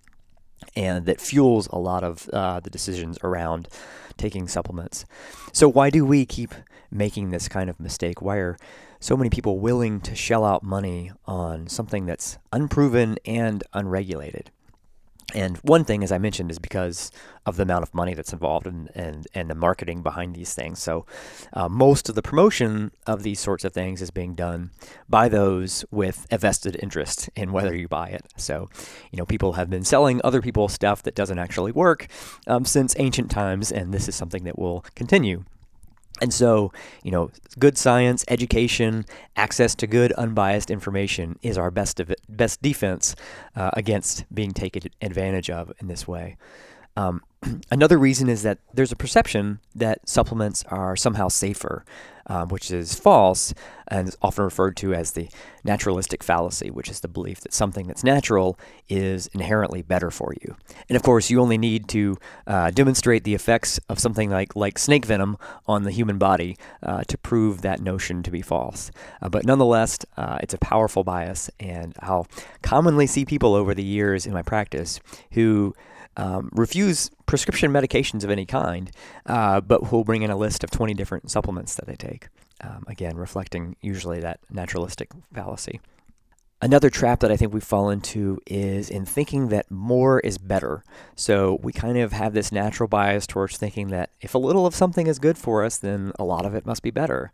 and 0.76 1.06
that 1.06 1.23
fuels 1.23 1.69
a 1.69 1.79
lot 1.79 2.05
of 2.05 2.29
uh, 2.35 2.61
the 2.61 2.69
decisions 2.70 3.19
around 3.23 3.67
taking 4.16 4.49
supplements. 4.49 5.05
So, 5.52 5.69
why 5.69 5.90
do 5.90 6.05
we 6.05 6.26
keep 6.26 6.55
making 6.90 7.31
this 7.31 7.49
kind 7.49 7.69
of 7.69 7.81
mistake? 7.81 8.22
Why 8.22 8.37
are 8.37 8.56
so 9.00 9.16
many 9.16 9.31
people 9.31 9.58
willing 9.58 10.00
to 10.02 10.14
shell 10.14 10.44
out 10.44 10.62
money 10.62 11.12
on 11.26 11.69
something 11.69 12.06
that's 12.06 12.38
unproven 12.52 13.19
and 13.25 13.62
unregulated? 13.72 14.50
And 15.32 15.56
one 15.59 15.85
thing, 15.85 16.05
as 16.05 16.12
I 16.12 16.19
mentioned, 16.19 16.50
is 16.50 16.59
because 16.59 17.11
of 17.47 17.56
the 17.56 17.62
amount 17.62 17.82
of 17.82 17.94
money 17.94 18.15
that's 18.15 18.32
involved 18.32 18.67
and 18.67 18.91
and, 18.94 19.26
and 19.35 19.50
the 19.50 19.55
marketing 19.55 20.03
behind 20.03 20.35
these 20.35 20.55
things. 20.55 20.81
So, 20.81 21.06
uh, 21.53 21.69
most 21.69 22.09
of 22.09 22.15
the 22.15 22.23
promotion 22.23 22.91
of 23.06 23.23
these 23.23 23.41
sorts 23.41 23.65
of 23.65 23.73
things 23.73 24.03
is 24.03 24.11
being 24.11 24.35
done 24.35 24.71
by 25.09 25.29
those 25.29 25.85
with 25.91 26.26
a 26.31 26.38
vested 26.38 26.76
interest 26.82 27.31
in 27.35 27.53
whether 27.53 27.75
you 27.75 27.88
buy 27.88 28.09
it. 28.09 28.26
So, 28.37 28.69
you 29.11 29.17
know, 29.17 29.26
people 29.26 29.55
have 29.55 29.71
been 29.71 29.85
selling 29.85 30.21
other 30.23 30.43
people 30.43 30.69
stuff 30.69 31.03
that 31.05 31.15
doesn't 31.15 31.38
actually 31.38 31.73
work 31.73 32.06
um, 32.47 32.65
since 32.65 32.94
ancient 32.99 33.31
times, 33.31 33.73
and 33.73 33.93
this 33.93 34.09
is 34.09 34.15
something 34.15 34.44
that 34.44 34.59
will 34.59 34.85
continue. 34.94 35.45
And 36.21 36.33
so, 36.33 36.73
you 37.02 37.11
know, 37.11 37.30
good 37.59 37.76
science, 37.76 38.25
education, 38.28 39.04
access 39.37 39.75
to 39.76 39.87
good 39.87 40.12
unbiased 40.12 40.71
information 40.71 41.38
is 41.42 41.59
our 41.59 41.71
best 41.71 41.99
of 42.00 42.14
best 42.28 42.62
defense 42.62 43.16
uh, 43.56 43.71
against 43.75 44.25
being 44.33 44.52
taken 44.52 44.83
advantage 45.02 45.50
of 45.50 45.73
in 45.80 45.88
this 45.88 46.06
way. 46.06 46.37
Um, 46.97 47.23
another 47.71 47.99
reason 47.99 48.29
is 48.29 48.43
that 48.43 48.59
there's 48.73 48.93
a 48.93 48.97
perception 48.97 49.61
that 49.75 50.09
supplements 50.09 50.65
are 50.69 50.97
somehow 50.97 51.29
safer, 51.29 51.85
um, 52.27 52.49
which 52.49 52.71
is 52.71 52.95
false 52.95 53.53
and 53.89 54.09
is 54.09 54.17
often 54.23 54.45
referred 54.45 54.77
to 54.79 54.95
as 54.95 55.13
the 55.13 55.29
naturalistic 55.63 56.23
fallacy, 56.23 56.71
which 56.71 56.89
is 56.89 57.01
the 57.01 57.09
belief 57.09 57.41
that 57.41 57.53
something 57.53 57.87
that's 57.87 58.03
natural 58.03 58.59
is 58.89 59.27
inherently 59.29 59.83
better 59.83 60.11
for 60.11 60.33
you. 60.41 60.57
And 60.89 60.97
of 60.97 61.03
course, 61.03 61.29
you 61.29 61.41
only 61.41 61.59
need 61.59 61.87
to 61.89 62.17
uh, 62.47 62.71
demonstrate 62.71 63.25
the 63.25 63.35
effects 63.35 63.79
of 63.89 63.99
something 63.99 64.31
like, 64.31 64.57
like 64.57 64.79
snake 64.79 65.05
venom 65.05 65.37
on 65.67 65.83
the 65.83 65.91
human 65.91 66.17
body 66.17 66.57
uh, 66.83 67.03
to 67.09 67.19
prove 67.19 67.61
that 67.61 67.81
notion 67.81 68.23
to 68.23 68.31
be 68.31 68.41
false. 68.41 68.91
Uh, 69.21 69.29
but 69.29 69.45
nonetheless, 69.45 69.99
uh, 70.17 70.39
it's 70.43 70.55
a 70.55 70.59
powerful 70.59 71.05
bias, 71.05 71.51
and 71.61 71.95
I'll 72.01 72.27
commonly 72.63 73.07
see 73.07 73.27
people 73.27 73.55
over 73.55 73.75
the 73.75 73.85
years 73.85 74.25
in 74.25 74.33
my 74.33 74.43
practice 74.43 74.99
who 75.33 75.75
um, 76.16 76.50
refuse 76.52 77.11
prescription 77.26 77.73
medications 77.73 78.25
of 78.25 78.30
any 78.30 78.47
kind, 78.47 78.90
uh, 79.26 79.61
but 79.61 79.90
will 79.92 80.04
bring 80.04 80.23
in 80.23 80.30
a 80.30 80.37
list 80.37 80.64
of 80.64 80.71
20 80.71 80.94
different 80.94 81.30
supplements 81.30 81.75
that 81.75 81.87
they 81.87 81.97
take. 81.97 82.28
Um, 82.61 82.85
again, 82.87 83.16
reflecting 83.16 83.76
usually 83.80 84.21
that 84.21 84.40
naturalistic 84.50 85.11
fallacy. 85.33 85.80
Another 86.62 86.88
trap 86.88 87.21
that 87.21 87.30
I 87.30 87.37
think 87.37 87.52
we 87.52 87.61
fall 87.61 87.90
into 87.90 88.40
is 88.47 88.88
in 88.88 89.04
thinking 89.04 89.49
that 89.49 89.71
more 89.71 90.21
is 90.21 90.38
better. 90.38 90.83
So 91.14 91.59
we 91.62 91.73
kind 91.73 91.99
of 91.99 92.12
have 92.12 92.33
this 92.33 92.52
natural 92.52 92.88
bias 92.88 93.26
towards 93.26 93.59
thinking 93.59 93.88
that 93.88 94.11
if 94.21 94.35
a 94.35 94.38
little 94.38 94.66
of 94.66 94.75
something 94.75 95.06
is 95.06 95.18
good 95.18 95.37
for 95.37 95.62
us, 95.62 95.76
then 95.76 96.12
a 96.18 96.25
lot 96.25 96.47
of 96.47 96.54
it 96.54 96.64
must 96.64 96.83
be 96.83 96.90
better. 96.90 97.33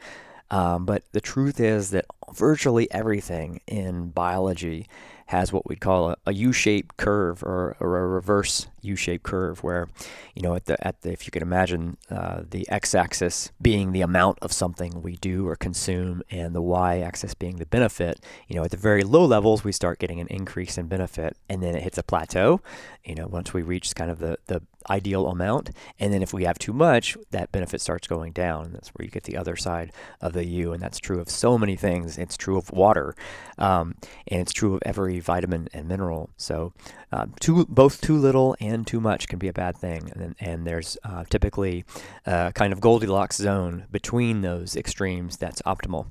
Um, 0.50 0.84
but 0.84 1.04
the 1.12 1.20
truth 1.20 1.60
is 1.60 1.90
that 1.90 2.06
virtually 2.32 2.90
everything 2.90 3.60
in 3.68 4.08
biology 4.08 4.88
has 5.26 5.52
what 5.52 5.68
we'd 5.68 5.80
call 5.80 6.16
a, 6.26 6.32
U-shaped 6.32 6.96
curve 6.96 7.44
or, 7.44 7.76
or, 7.78 7.98
a 7.98 8.06
reverse 8.08 8.66
U-shaped 8.82 9.24
curve, 9.24 9.62
where 9.62 9.88
you 10.34 10.42
know 10.42 10.54
at 10.54 10.66
the 10.66 10.86
at 10.86 11.02
the 11.02 11.12
if 11.12 11.26
you 11.26 11.30
can 11.30 11.42
imagine 11.42 11.96
uh, 12.10 12.42
the 12.48 12.68
x-axis 12.68 13.52
being 13.60 13.92
the 13.92 14.02
amount 14.02 14.38
of 14.40 14.52
something 14.52 15.02
we 15.02 15.16
do 15.16 15.46
or 15.46 15.56
consume, 15.56 16.22
and 16.30 16.54
the 16.54 16.62
y-axis 16.62 17.34
being 17.34 17.56
the 17.56 17.66
benefit. 17.66 18.20
You 18.48 18.56
know, 18.56 18.64
at 18.64 18.70
the 18.70 18.76
very 18.76 19.02
low 19.02 19.24
levels, 19.24 19.64
we 19.64 19.72
start 19.72 19.98
getting 19.98 20.20
an 20.20 20.28
increase 20.28 20.78
in 20.78 20.86
benefit, 20.86 21.36
and 21.48 21.62
then 21.62 21.74
it 21.74 21.82
hits 21.82 21.98
a 21.98 22.02
plateau. 22.02 22.60
You 23.04 23.14
know, 23.14 23.26
once 23.26 23.54
we 23.54 23.62
reach 23.62 23.94
kind 23.94 24.10
of 24.10 24.18
the 24.18 24.38
the 24.46 24.62
ideal 24.88 25.28
amount, 25.28 25.70
and 25.98 26.12
then 26.12 26.22
if 26.22 26.32
we 26.32 26.44
have 26.44 26.58
too 26.58 26.72
much, 26.72 27.16
that 27.30 27.52
benefit 27.52 27.80
starts 27.80 28.06
going 28.06 28.32
down. 28.32 28.66
And 28.66 28.74
that's 28.74 28.88
where 28.88 29.04
you 29.04 29.10
get 29.10 29.24
the 29.24 29.36
other 29.36 29.56
side 29.56 29.92
of 30.20 30.32
the 30.32 30.44
U, 30.44 30.72
and 30.72 30.82
that's 30.82 30.98
true 30.98 31.20
of 31.20 31.28
so 31.28 31.58
many 31.58 31.76
things. 31.76 32.18
It's 32.18 32.36
true 32.36 32.56
of 32.56 32.70
water, 32.72 33.14
um, 33.58 33.94
and 34.28 34.40
it's 34.40 34.52
true 34.52 34.74
of 34.74 34.82
every 34.84 35.20
vitamin 35.20 35.68
and 35.72 35.88
mineral. 35.88 36.30
So, 36.36 36.72
um, 37.12 37.34
too 37.40 37.66
both 37.66 38.00
too 38.00 38.16
little 38.16 38.56
and 38.60 38.69
too 38.84 39.00
much 39.00 39.28
can 39.28 39.38
be 39.38 39.48
a 39.48 39.52
bad 39.52 39.76
thing, 39.76 40.10
and, 40.14 40.34
and 40.40 40.66
there's 40.66 40.96
uh, 41.04 41.24
typically 41.28 41.84
a 42.26 42.52
kind 42.54 42.72
of 42.72 42.80
Goldilocks 42.80 43.36
zone 43.36 43.84
between 43.90 44.42
those 44.42 44.76
extremes 44.76 45.36
that's 45.36 45.62
optimal. 45.62 46.06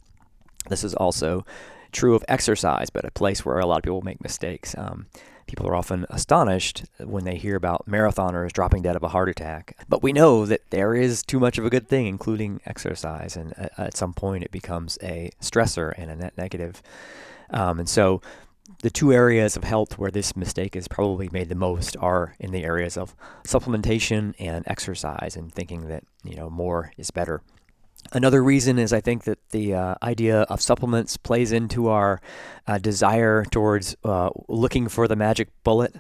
This 0.69 0.83
is 0.83 0.93
also 0.93 1.45
true 1.91 2.15
of 2.15 2.23
exercise, 2.27 2.89
but 2.89 3.05
a 3.05 3.11
place 3.11 3.45
where 3.45 3.59
a 3.59 3.65
lot 3.65 3.77
of 3.77 3.83
people 3.83 4.01
make 4.01 4.21
mistakes. 4.21 4.75
Um, 4.77 5.07
people 5.47 5.67
are 5.67 5.75
often 5.75 6.05
astonished 6.09 6.85
when 6.99 7.23
they 7.23 7.35
hear 7.35 7.55
about 7.55 7.89
marathoners 7.89 8.51
dropping 8.51 8.83
dead 8.83 8.95
of 8.95 9.01
a 9.01 9.07
heart 9.07 9.29
attack. 9.29 9.75
But 9.89 10.03
we 10.03 10.13
know 10.13 10.45
that 10.45 10.61
there 10.69 10.93
is 10.93 11.23
too 11.23 11.39
much 11.39 11.57
of 11.57 11.65
a 11.65 11.71
good 11.71 11.87
thing, 11.87 12.05
including 12.05 12.61
exercise, 12.67 13.35
and 13.35 13.53
at 13.77 13.97
some 13.97 14.13
point 14.13 14.43
it 14.43 14.51
becomes 14.51 14.99
a 15.01 15.31
stressor 15.41 15.93
and 15.97 16.11
a 16.11 16.15
net 16.15 16.37
negative. 16.37 16.83
Um, 17.49 17.79
and 17.79 17.89
so 17.89 18.21
the 18.81 18.89
two 18.89 19.11
areas 19.11 19.57
of 19.57 19.63
health 19.63 19.97
where 19.97 20.11
this 20.11 20.35
mistake 20.35 20.75
is 20.75 20.87
probably 20.87 21.29
made 21.31 21.49
the 21.49 21.55
most 21.55 21.97
are 21.97 22.35
in 22.39 22.51
the 22.51 22.63
areas 22.63 22.97
of 22.97 23.15
supplementation 23.43 24.33
and 24.39 24.63
exercise 24.67 25.35
and 25.35 25.53
thinking 25.53 25.87
that 25.87 26.03
you 26.23 26.35
know 26.35 26.49
more 26.49 26.91
is 26.97 27.11
better 27.11 27.41
Another 28.11 28.41
reason 28.41 28.79
is 28.79 28.91
I 28.91 29.01
think 29.01 29.25
that 29.25 29.37
the 29.49 29.75
uh, 29.75 29.95
idea 30.01 30.41
of 30.43 30.61
supplements 30.61 31.15
plays 31.17 31.51
into 31.51 31.89
our 31.89 32.21
uh, 32.65 32.79
desire 32.79 33.45
towards 33.45 33.95
uh, 34.03 34.29
looking 34.47 34.87
for 34.87 35.07
the 35.07 35.15
magic 35.15 35.49
bullet. 35.63 35.95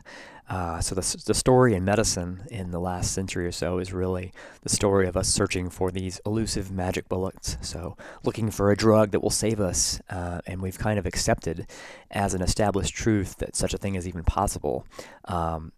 Uh, 0.49 0.79
so 0.79 0.95
the, 0.95 1.23
the 1.27 1.33
story 1.33 1.75
in 1.75 1.85
medicine 1.85 2.41
in 2.49 2.71
the 2.71 2.79
last 2.79 3.11
century 3.11 3.45
or 3.45 3.51
so 3.51 3.77
is 3.77 3.93
really 3.93 4.33
the 4.63 4.69
story 4.69 5.07
of 5.07 5.15
us 5.15 5.27
searching 5.27 5.69
for 5.69 5.91
these 5.91 6.19
elusive 6.25 6.71
magic 6.71 7.07
bullets. 7.07 7.57
So 7.61 7.95
looking 8.23 8.49
for 8.49 8.71
a 8.71 8.75
drug 8.75 9.11
that 9.11 9.21
will 9.21 9.29
save 9.29 9.59
us, 9.59 10.01
uh, 10.09 10.41
and 10.47 10.61
we've 10.61 10.79
kind 10.79 10.97
of 10.97 11.05
accepted 11.05 11.67
as 12.09 12.33
an 12.33 12.41
established 12.41 12.95
truth 12.95 13.37
that 13.37 13.55
such 13.55 13.73
a 13.73 13.77
thing 13.77 13.95
is 13.95 14.07
even 14.07 14.23
possible. 14.23 14.85
Um, 15.25 15.71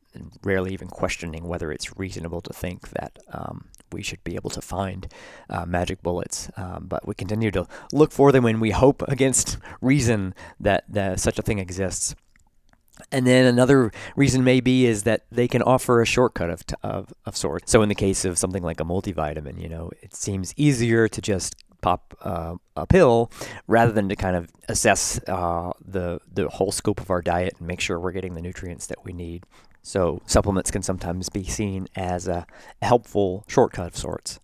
rarely 0.44 0.74
even 0.74 0.90
questioning 0.90 1.48
whether 1.48 1.72
it's 1.72 1.98
reasonable 1.98 2.42
to 2.42 2.52
think 2.52 2.90
that 2.90 3.18
um, 3.32 3.66
we 3.92 4.04
should 4.04 4.24
be 4.24 4.36
able 4.36 4.50
to 4.50 4.62
find 4.62 5.08
uh, 5.50 5.66
magic 5.66 6.02
bullets. 6.02 6.50
Um, 6.58 6.86
but 6.88 7.08
we 7.08 7.14
continue 7.14 7.52
to 7.52 7.68
look 7.94 8.12
for 8.12 8.32
them 8.32 8.44
when 8.44 8.60
we 8.60 8.72
hope 8.72 9.04
against 9.08 9.58
reason 9.82 10.34
that, 10.60 10.84
that 10.90 11.20
such 11.20 11.40
a 11.40 11.42
thing 11.42 11.60
exists. 11.60 12.16
And 13.12 13.26
then 13.26 13.46
another 13.46 13.92
reason 14.16 14.44
maybe 14.44 14.86
is 14.86 15.04
that 15.04 15.26
they 15.32 15.48
can 15.48 15.62
offer 15.62 16.02
a 16.02 16.06
shortcut 16.06 16.50
of, 16.50 16.64
of, 16.84 17.14
of 17.26 17.38
sorts. 17.38 17.72
So 17.72 17.82
in 17.82 17.90
the 17.90 17.96
case 17.96 18.26
of 18.26 18.38
something 18.38 18.64
like 18.64 18.80
a 18.80 18.84
multivitamin, 18.84 19.62
you 19.62 19.70
know, 19.70 19.92
it 20.02 20.14
seems 20.14 20.54
easier 20.58 21.08
to 21.08 21.22
just 21.22 21.56
pop 21.82 22.16
uh, 22.22 22.56
a 22.76 22.86
pill 22.86 23.32
rather 23.68 23.92
than 23.92 24.08
to 24.10 24.16
kind 24.16 24.36
of 24.36 24.50
assess 24.70 25.20
uh, 25.28 25.72
the 25.84 26.20
the 26.32 26.48
whole 26.48 26.72
scope 26.72 27.02
of 27.02 27.10
our 27.10 27.22
diet 27.22 27.56
and 27.58 27.68
make 27.68 27.82
sure 27.82 28.00
we're 28.00 28.12
getting 28.12 28.36
the 28.36 28.42
nutrients 28.42 28.86
that 28.88 29.04
we 29.04 29.14
need. 29.14 29.46
So 29.82 30.22
supplements 30.28 30.70
can 30.70 30.84
sometimes 30.84 31.30
be 31.30 31.44
seen 31.44 31.88
as 31.96 32.28
a 32.28 32.46
helpful 32.82 33.44
shortcut 33.48 33.88
of 33.88 33.98
sorts. 33.98 34.40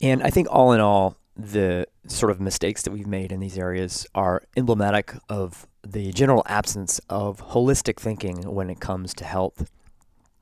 And 0.00 0.22
I 0.22 0.30
think 0.30 0.48
all 0.50 0.72
in 0.72 0.80
all, 0.80 1.16
the 1.36 1.86
sort 2.06 2.30
of 2.30 2.40
mistakes 2.40 2.82
that 2.82 2.90
we've 2.90 3.06
made 3.06 3.30
in 3.30 3.40
these 3.40 3.58
areas 3.58 4.06
are 4.14 4.42
emblematic 4.56 5.14
of 5.28 5.66
the 5.82 6.10
general 6.12 6.42
absence 6.46 7.00
of 7.10 7.48
holistic 7.48 7.98
thinking 7.98 8.42
when 8.42 8.70
it 8.70 8.80
comes 8.80 9.12
to 9.14 9.24
health, 9.24 9.70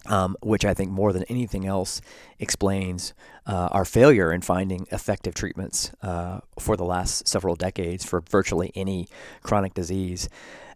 um, 0.07 0.37
which 0.41 0.65
I 0.65 0.73
think 0.73 0.91
more 0.91 1.13
than 1.13 1.25
anything 1.25 1.67
else 1.67 2.01
explains 2.39 3.13
uh, 3.47 3.69
our 3.73 3.85
failure 3.85 4.33
in 4.33 4.41
finding 4.41 4.87
effective 4.93 5.35
treatments 5.35 5.91
uh, 6.01 6.41
for 6.59 6.77
the 6.77 6.85
last 6.85 7.27
several 7.27 7.57
decades 7.57 8.05
for 8.05 8.21
virtually 8.21 8.71
any 8.75 9.09
chronic 9.43 9.75
disease 9.75 10.29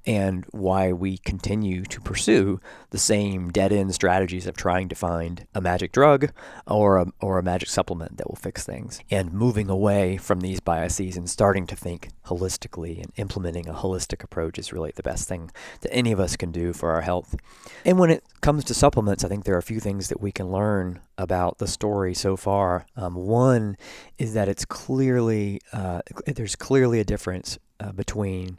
and 0.08 0.46
why 0.52 0.90
we 0.90 1.18
continue 1.18 1.82
to 1.84 2.00
pursue 2.00 2.58
the 2.88 2.98
same 2.98 3.50
dead 3.50 3.70
end 3.70 3.94
strategies 3.94 4.46
of 4.46 4.56
trying 4.56 4.88
to 4.88 4.94
find 4.94 5.46
a 5.54 5.60
magic 5.60 5.92
drug 5.92 6.32
or 6.66 6.96
a, 6.96 7.06
or 7.20 7.38
a 7.38 7.42
magic 7.42 7.68
supplement 7.68 8.16
that 8.16 8.26
will 8.26 8.34
fix 8.34 8.64
things. 8.64 9.00
And 9.10 9.34
moving 9.34 9.68
away 9.68 10.16
from 10.16 10.40
these 10.40 10.60
biases 10.60 11.18
and 11.18 11.28
starting 11.28 11.66
to 11.66 11.76
think 11.76 12.08
holistically 12.24 13.02
and 13.02 13.12
implementing 13.16 13.68
a 13.68 13.74
holistic 13.74 14.24
approach 14.24 14.58
is 14.58 14.72
really 14.72 14.92
the 14.96 15.02
best 15.02 15.28
thing 15.28 15.50
that 15.82 15.92
any 15.92 16.10
of 16.10 16.20
us 16.20 16.36
can 16.36 16.52
do 16.52 16.72
for 16.72 16.90
our 16.90 17.02
health. 17.02 17.36
And 17.84 17.98
when 17.98 18.08
it 18.08 18.24
comes 18.40 18.64
to 18.64 18.74
supplements, 18.74 19.24
I 19.24 19.28
think 19.28 19.44
there 19.44 19.56
are 19.56 19.58
a 19.58 19.62
few 19.62 19.78
things 19.78 20.08
that 20.08 20.22
we 20.22 20.32
can 20.32 20.50
learn 20.50 21.00
about 21.18 21.58
the 21.58 21.66
story 21.66 22.14
so 22.14 22.34
far. 22.34 22.86
Um, 22.96 23.14
one 23.14 23.76
is 24.16 24.32
that 24.32 24.48
it's 24.48 24.64
clearly, 24.64 25.60
uh, 25.70 26.00
there's 26.26 26.56
clearly 26.56 26.98
a 26.98 27.04
difference 27.04 27.58
uh, 27.78 27.92
between 27.92 28.58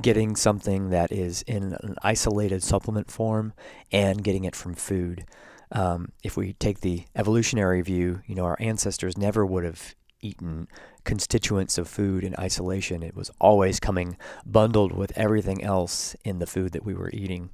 getting 0.00 0.36
something 0.36 0.90
that 0.90 1.10
is 1.10 1.42
in 1.42 1.76
an 1.82 1.96
isolated 2.02 2.62
supplement 2.62 3.10
form 3.10 3.52
and 3.90 4.22
getting 4.22 4.44
it 4.44 4.54
from 4.54 4.74
food. 4.74 5.24
Um, 5.72 6.12
if 6.22 6.36
we 6.36 6.52
take 6.54 6.80
the 6.80 7.04
evolutionary 7.14 7.82
view, 7.82 8.22
you 8.26 8.34
know, 8.34 8.44
our 8.44 8.56
ancestors 8.60 9.18
never 9.18 9.44
would 9.44 9.64
have 9.64 9.94
eaten 10.20 10.68
constituents 11.04 11.78
of 11.78 11.88
food 11.88 12.24
in 12.24 12.34
isolation. 12.38 13.02
It 13.02 13.16
was 13.16 13.30
always 13.40 13.80
coming 13.80 14.16
bundled 14.44 14.92
with 14.92 15.16
everything 15.16 15.62
else 15.62 16.14
in 16.24 16.38
the 16.38 16.46
food 16.46 16.72
that 16.72 16.84
we 16.84 16.94
were 16.94 17.10
eating. 17.12 17.50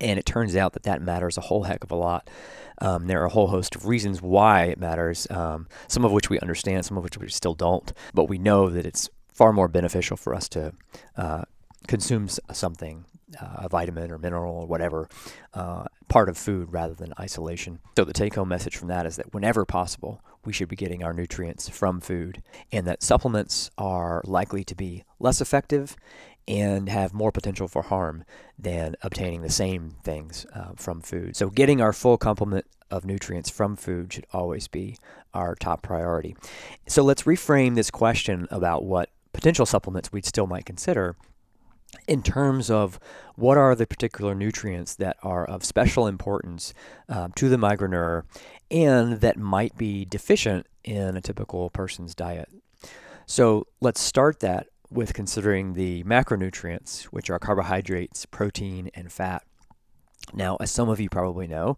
And 0.00 0.18
it 0.18 0.26
turns 0.26 0.56
out 0.56 0.72
that 0.72 0.84
that 0.84 1.02
matters 1.02 1.36
a 1.36 1.42
whole 1.42 1.64
heck 1.64 1.84
of 1.84 1.90
a 1.90 1.96
lot. 1.96 2.28
Um, 2.80 3.06
there 3.06 3.22
are 3.22 3.26
a 3.26 3.30
whole 3.30 3.48
host 3.48 3.76
of 3.76 3.86
reasons 3.86 4.20
why 4.20 4.64
it 4.64 4.78
matters, 4.78 5.26
um, 5.30 5.68
some 5.86 6.04
of 6.04 6.12
which 6.12 6.30
we 6.30 6.40
understand, 6.40 6.84
some 6.84 6.96
of 6.96 7.04
which 7.04 7.18
we 7.18 7.28
still 7.28 7.54
don't. 7.54 7.92
But 8.14 8.28
we 8.28 8.38
know 8.38 8.70
that 8.70 8.86
it's 8.86 9.08
far 9.32 9.52
more 9.52 9.68
beneficial 9.68 10.16
for 10.16 10.34
us 10.34 10.48
to 10.50 10.72
uh, 11.16 11.42
consume 11.86 12.28
something, 12.28 13.04
uh, 13.40 13.64
a 13.64 13.68
vitamin 13.68 14.10
or 14.10 14.18
mineral 14.18 14.54
or 14.54 14.66
whatever, 14.66 15.08
uh, 15.54 15.84
part 16.08 16.28
of 16.28 16.36
food 16.36 16.72
rather 16.72 16.94
than 16.94 17.12
isolation. 17.18 17.78
So 17.96 18.04
the 18.04 18.12
take 18.12 18.34
home 18.34 18.48
message 18.48 18.76
from 18.76 18.88
that 18.88 19.06
is 19.06 19.16
that 19.16 19.32
whenever 19.32 19.64
possible, 19.64 20.22
we 20.44 20.52
should 20.52 20.68
be 20.68 20.76
getting 20.76 21.02
our 21.02 21.12
nutrients 21.12 21.68
from 21.68 22.00
food, 22.00 22.42
and 22.72 22.86
that 22.86 23.02
supplements 23.02 23.70
are 23.78 24.22
likely 24.24 24.64
to 24.64 24.74
be 24.74 25.04
less 25.20 25.40
effective 25.40 25.96
and 26.48 26.88
have 26.88 27.14
more 27.14 27.30
potential 27.30 27.68
for 27.68 27.82
harm 27.82 28.24
than 28.58 28.96
obtaining 29.02 29.42
the 29.42 29.50
same 29.50 29.94
things 30.02 30.44
uh, 30.54 30.72
from 30.76 31.00
food. 31.00 31.36
So, 31.36 31.50
getting 31.50 31.80
our 31.80 31.92
full 31.92 32.18
complement 32.18 32.66
of 32.90 33.04
nutrients 33.04 33.48
from 33.48 33.76
food 33.76 34.12
should 34.12 34.26
always 34.32 34.66
be 34.68 34.98
our 35.32 35.54
top 35.54 35.82
priority. 35.82 36.36
So, 36.86 37.02
let's 37.02 37.22
reframe 37.22 37.76
this 37.76 37.90
question 37.90 38.48
about 38.50 38.84
what 38.84 39.08
potential 39.32 39.66
supplements 39.66 40.12
we 40.12 40.22
still 40.22 40.46
might 40.46 40.66
consider 40.66 41.16
in 42.08 42.22
terms 42.22 42.70
of 42.70 42.98
what 43.36 43.58
are 43.58 43.74
the 43.74 43.86
particular 43.86 44.34
nutrients 44.34 44.94
that 44.94 45.16
are 45.22 45.44
of 45.44 45.64
special 45.64 46.06
importance 46.06 46.72
um, 47.08 47.32
to 47.32 47.48
the 47.48 47.56
migraineur 47.56 48.22
and 48.70 49.20
that 49.20 49.36
might 49.36 49.76
be 49.76 50.04
deficient 50.04 50.66
in 50.84 51.16
a 51.16 51.20
typical 51.20 51.70
person's 51.70 52.14
diet. 52.14 52.48
So 53.26 53.66
let's 53.80 54.00
start 54.00 54.40
that 54.40 54.68
with 54.90 55.14
considering 55.14 55.74
the 55.74 56.02
macronutrients, 56.04 57.04
which 57.04 57.30
are 57.30 57.38
carbohydrates, 57.38 58.26
protein, 58.26 58.90
and 58.94 59.10
fat. 59.10 59.42
Now, 60.34 60.56
as 60.60 60.70
some 60.70 60.88
of 60.88 61.00
you 61.00 61.08
probably 61.08 61.46
know, 61.46 61.76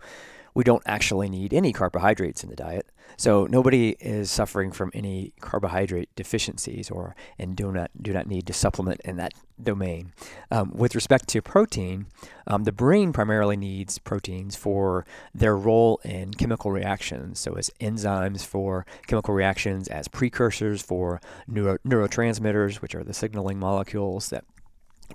we 0.55 0.65
don't 0.65 0.83
actually 0.87 1.29
need 1.29 1.53
any 1.53 1.73
carbohydrates 1.73 2.43
in 2.43 2.51
the 2.51 2.57
diet. 2.57 2.87
So 3.17 3.47
nobody 3.47 3.97
is 4.01 4.31
suffering 4.31 4.73
from 4.73 4.91
any 4.95 5.33
carbohydrate 5.41 6.09
deficiencies 6.17 6.91
or 6.91 7.15
and 7.39 7.55
do 7.55 7.71
not 7.71 7.91
do 8.01 8.13
not 8.13 8.27
need 8.27 8.47
to 8.47 8.53
supplement 8.53 9.01
in 9.05 9.17
that 9.17 9.33
domain. 9.63 10.13
Um, 10.51 10.73
with 10.75 10.95
respect 10.95 11.29
to 11.29 11.43
protein, 11.43 12.07
um, 12.47 12.65
the 12.65 12.73
brain 12.73 13.13
primarily 13.13 13.57
needs 13.57 13.99
proteins 13.99 14.57
for 14.57 15.07
their 15.33 15.57
role 15.57 16.01
in 16.05 16.35
chemical 16.35 16.73
reactions. 16.73 17.39
So 17.39 17.55
as 17.55 17.71
enzymes 17.81 18.45
for 18.45 18.85
chemical 19.07 19.35
reactions, 19.35 19.87
as 19.89 20.09
precursors 20.09 20.83
for 20.83 21.21
neuro- 21.47 21.79
neurotransmitters, 21.87 22.77
which 22.77 22.95
are 22.95 23.05
the 23.05 23.15
signaling 23.15 23.59
molecules 23.59 24.31
that 24.31 24.45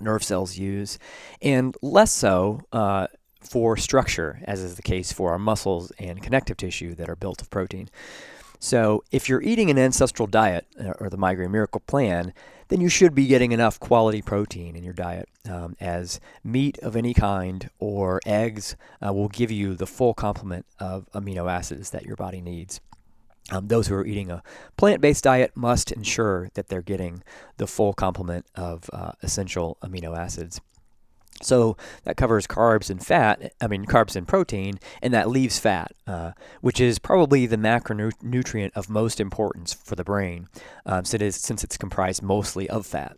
nerve 0.00 0.24
cells 0.24 0.56
use, 0.56 0.98
and 1.42 1.76
less 1.82 2.12
so 2.12 2.62
uh, 2.72 3.08
for 3.40 3.76
structure, 3.76 4.40
as 4.44 4.60
is 4.62 4.76
the 4.76 4.82
case 4.82 5.12
for 5.12 5.32
our 5.32 5.38
muscles 5.38 5.90
and 5.98 6.22
connective 6.22 6.56
tissue 6.56 6.94
that 6.94 7.08
are 7.08 7.16
built 7.16 7.40
of 7.40 7.50
protein. 7.50 7.88
So, 8.62 9.02
if 9.10 9.26
you're 9.26 9.40
eating 9.40 9.70
an 9.70 9.78
ancestral 9.78 10.26
diet 10.26 10.66
uh, 10.78 10.92
or 11.00 11.08
the 11.08 11.16
Migraine 11.16 11.50
Miracle 11.50 11.80
Plan, 11.80 12.34
then 12.68 12.80
you 12.80 12.90
should 12.90 13.14
be 13.14 13.26
getting 13.26 13.52
enough 13.52 13.80
quality 13.80 14.20
protein 14.20 14.76
in 14.76 14.84
your 14.84 14.92
diet, 14.92 15.28
um, 15.48 15.76
as 15.80 16.20
meat 16.44 16.78
of 16.80 16.94
any 16.94 17.14
kind 17.14 17.70
or 17.78 18.20
eggs 18.26 18.76
uh, 19.04 19.12
will 19.12 19.28
give 19.28 19.50
you 19.50 19.74
the 19.74 19.86
full 19.86 20.12
complement 20.12 20.66
of 20.78 21.08
amino 21.14 21.50
acids 21.50 21.90
that 21.90 22.04
your 22.04 22.16
body 22.16 22.42
needs. 22.42 22.80
Um, 23.50 23.68
those 23.68 23.88
who 23.88 23.94
are 23.94 24.06
eating 24.06 24.30
a 24.30 24.42
plant 24.76 25.00
based 25.00 25.24
diet 25.24 25.56
must 25.56 25.90
ensure 25.90 26.50
that 26.54 26.68
they're 26.68 26.82
getting 26.82 27.22
the 27.56 27.66
full 27.66 27.92
complement 27.92 28.46
of 28.54 28.88
uh, 28.92 29.12
essential 29.22 29.78
amino 29.82 30.16
acids. 30.16 30.60
So 31.42 31.76
that 32.04 32.16
covers 32.16 32.46
carbs 32.46 32.90
and 32.90 33.04
fat, 33.04 33.54
I 33.60 33.66
mean, 33.66 33.86
carbs 33.86 34.14
and 34.14 34.28
protein, 34.28 34.78
and 35.02 35.14
that 35.14 35.30
leaves 35.30 35.58
fat, 35.58 35.92
uh, 36.06 36.32
which 36.60 36.80
is 36.80 36.98
probably 36.98 37.46
the 37.46 37.56
macronutrient 37.56 38.72
of 38.74 38.90
most 38.90 39.20
importance 39.20 39.72
for 39.72 39.96
the 39.96 40.04
brain, 40.04 40.48
um, 40.84 41.04
since, 41.04 41.14
it 41.14 41.22
is, 41.22 41.36
since 41.36 41.64
it's 41.64 41.76
comprised 41.76 42.22
mostly 42.22 42.68
of 42.68 42.86
fat. 42.86 43.16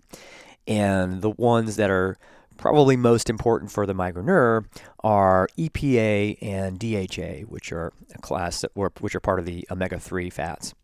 And 0.69 1.21
the 1.21 1.31
ones 1.31 1.77
that 1.77 1.91
are 1.91 2.17
probably 2.57 2.97
most 2.97 3.29
important 3.29 3.73
for 3.73 3.87
the 3.87 3.95
migraineur 3.95 4.67
are 5.03 5.49
EPA 5.59 6.39
and 6.41 6.79
DHA, 6.79 7.47
which 7.49 7.73
are 7.73 7.93
a 8.15 8.19
class 8.19 8.61
that 8.61 8.71
which 9.01 9.17
are 9.17 9.21
part 9.21 9.41
of 9.41 9.47
the 9.47 9.67
omega 9.71 9.99
3 9.99 10.31
fats 10.31 10.75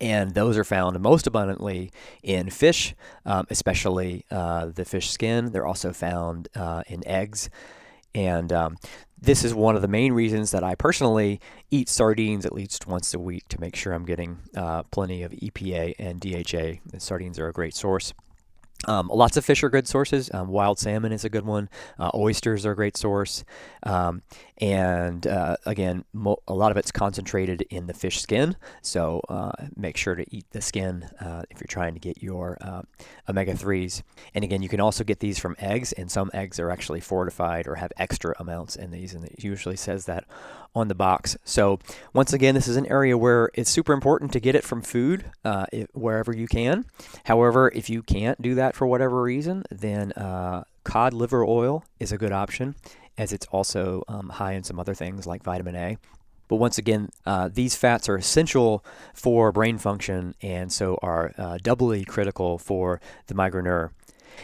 and 0.00 0.34
those 0.34 0.56
are 0.58 0.64
found 0.64 0.98
most 1.00 1.26
abundantly 1.26 1.90
in 2.22 2.50
fish, 2.50 2.94
um, 3.24 3.46
especially 3.50 4.24
uh, 4.30 4.66
the 4.66 4.84
fish 4.84 5.10
skin. 5.10 5.52
They're 5.52 5.66
also 5.66 5.92
found 5.92 6.48
uh, 6.54 6.82
in 6.86 7.06
eggs. 7.06 7.48
And 8.14 8.52
um, 8.52 8.76
this 9.20 9.44
is 9.44 9.54
one 9.54 9.76
of 9.76 9.82
the 9.82 9.88
main 9.88 10.12
reasons 10.12 10.50
that 10.50 10.64
I 10.64 10.74
personally 10.74 11.40
eat 11.70 11.88
sardines 11.88 12.46
at 12.46 12.52
least 12.52 12.86
once 12.86 13.12
a 13.14 13.18
week 13.18 13.48
to 13.48 13.60
make 13.60 13.76
sure 13.76 13.92
I'm 13.92 14.04
getting 14.04 14.38
uh, 14.56 14.84
plenty 14.84 15.22
of 15.22 15.32
EPA 15.32 15.94
and 15.98 16.20
DHA. 16.20 16.80
And 16.92 17.02
sardines 17.02 17.38
are 17.38 17.48
a 17.48 17.52
great 17.52 17.74
source. 17.74 18.12
Um, 18.84 19.08
lots 19.12 19.36
of 19.36 19.44
fish 19.44 19.62
are 19.62 19.70
good 19.70 19.88
sources. 19.88 20.30
Um, 20.32 20.48
wild 20.48 20.78
salmon 20.78 21.12
is 21.12 21.24
a 21.24 21.30
good 21.30 21.46
one. 21.46 21.68
Uh, 21.98 22.10
oysters 22.14 22.66
are 22.66 22.72
a 22.72 22.76
great 22.76 22.96
source. 22.96 23.44
Um, 23.82 24.22
and 24.58 25.26
uh, 25.26 25.56
again, 25.66 26.04
mo- 26.12 26.42
a 26.48 26.54
lot 26.54 26.70
of 26.70 26.76
it's 26.76 26.90
concentrated 26.90 27.62
in 27.68 27.86
the 27.86 27.92
fish 27.92 28.20
skin. 28.20 28.56
So 28.80 29.20
uh, 29.28 29.52
make 29.76 29.96
sure 29.96 30.14
to 30.14 30.24
eat 30.34 30.46
the 30.50 30.62
skin 30.62 31.08
uh, 31.20 31.42
if 31.50 31.60
you're 31.60 31.66
trying 31.68 31.94
to 31.94 32.00
get 32.00 32.22
your 32.22 32.56
uh, 32.60 32.82
omega 33.28 33.52
3s. 33.52 34.02
And 34.34 34.44
again, 34.44 34.62
you 34.62 34.68
can 34.68 34.80
also 34.80 35.04
get 35.04 35.20
these 35.20 35.38
from 35.38 35.56
eggs, 35.58 35.92
and 35.92 36.10
some 36.10 36.30
eggs 36.32 36.58
are 36.58 36.70
actually 36.70 37.00
fortified 37.00 37.66
or 37.66 37.74
have 37.74 37.92
extra 37.98 38.34
amounts 38.38 38.76
in 38.76 38.90
these. 38.90 39.12
And 39.12 39.24
it 39.24 39.44
usually 39.44 39.76
says 39.76 40.06
that 40.06 40.24
on 40.74 40.88
the 40.88 40.94
box. 40.94 41.36
So 41.44 41.78
once 42.14 42.32
again, 42.32 42.54
this 42.54 42.68
is 42.68 42.76
an 42.76 42.86
area 42.86 43.16
where 43.16 43.50
it's 43.54 43.70
super 43.70 43.92
important 43.92 44.32
to 44.32 44.40
get 44.40 44.54
it 44.54 44.64
from 44.64 44.80
food 44.80 45.24
uh, 45.44 45.66
wherever 45.92 46.34
you 46.34 46.46
can. 46.46 46.86
However, 47.24 47.70
if 47.74 47.90
you 47.90 48.02
can't 48.02 48.40
do 48.40 48.54
that 48.54 48.74
for 48.74 48.86
whatever 48.86 49.22
reason, 49.22 49.64
then 49.70 50.12
cod 50.84 51.12
liver 51.12 51.44
oil 51.44 51.84
is 51.98 52.12
a 52.12 52.18
good 52.18 52.30
option 52.30 52.76
as 53.18 53.32
it's 53.32 53.46
also 53.46 54.02
um, 54.08 54.28
high 54.28 54.52
in 54.52 54.62
some 54.62 54.78
other 54.78 54.94
things 54.94 55.26
like 55.26 55.42
vitamin 55.42 55.76
A. 55.76 55.98
But 56.48 56.56
once 56.56 56.78
again, 56.78 57.10
uh, 57.24 57.48
these 57.52 57.74
fats 57.74 58.08
are 58.08 58.16
essential 58.16 58.84
for 59.14 59.50
brain 59.50 59.78
function 59.78 60.34
and 60.40 60.72
so 60.72 60.98
are 61.02 61.32
uh, 61.36 61.58
doubly 61.60 62.04
critical 62.04 62.58
for 62.58 63.00
the 63.26 63.34
migraineur. 63.34 63.90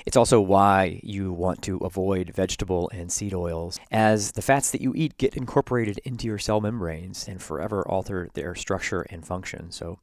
It's 0.06 0.16
also 0.16 0.40
why 0.40 1.00
you 1.02 1.32
want 1.32 1.62
to 1.62 1.76
avoid 1.78 2.32
vegetable 2.34 2.90
and 2.94 3.12
seed 3.12 3.34
oils, 3.34 3.78
as 3.90 4.32
the 4.32 4.42
fats 4.42 4.70
that 4.70 4.80
you 4.80 4.92
eat 4.96 5.18
get 5.18 5.36
incorporated 5.36 5.98
into 6.04 6.26
your 6.26 6.38
cell 6.38 6.60
membranes 6.60 7.28
and 7.28 7.42
forever 7.42 7.86
alter 7.86 8.28
their 8.34 8.54
structure 8.54 9.02
and 9.10 9.26
function. 9.26 9.70
So, 9.70 9.98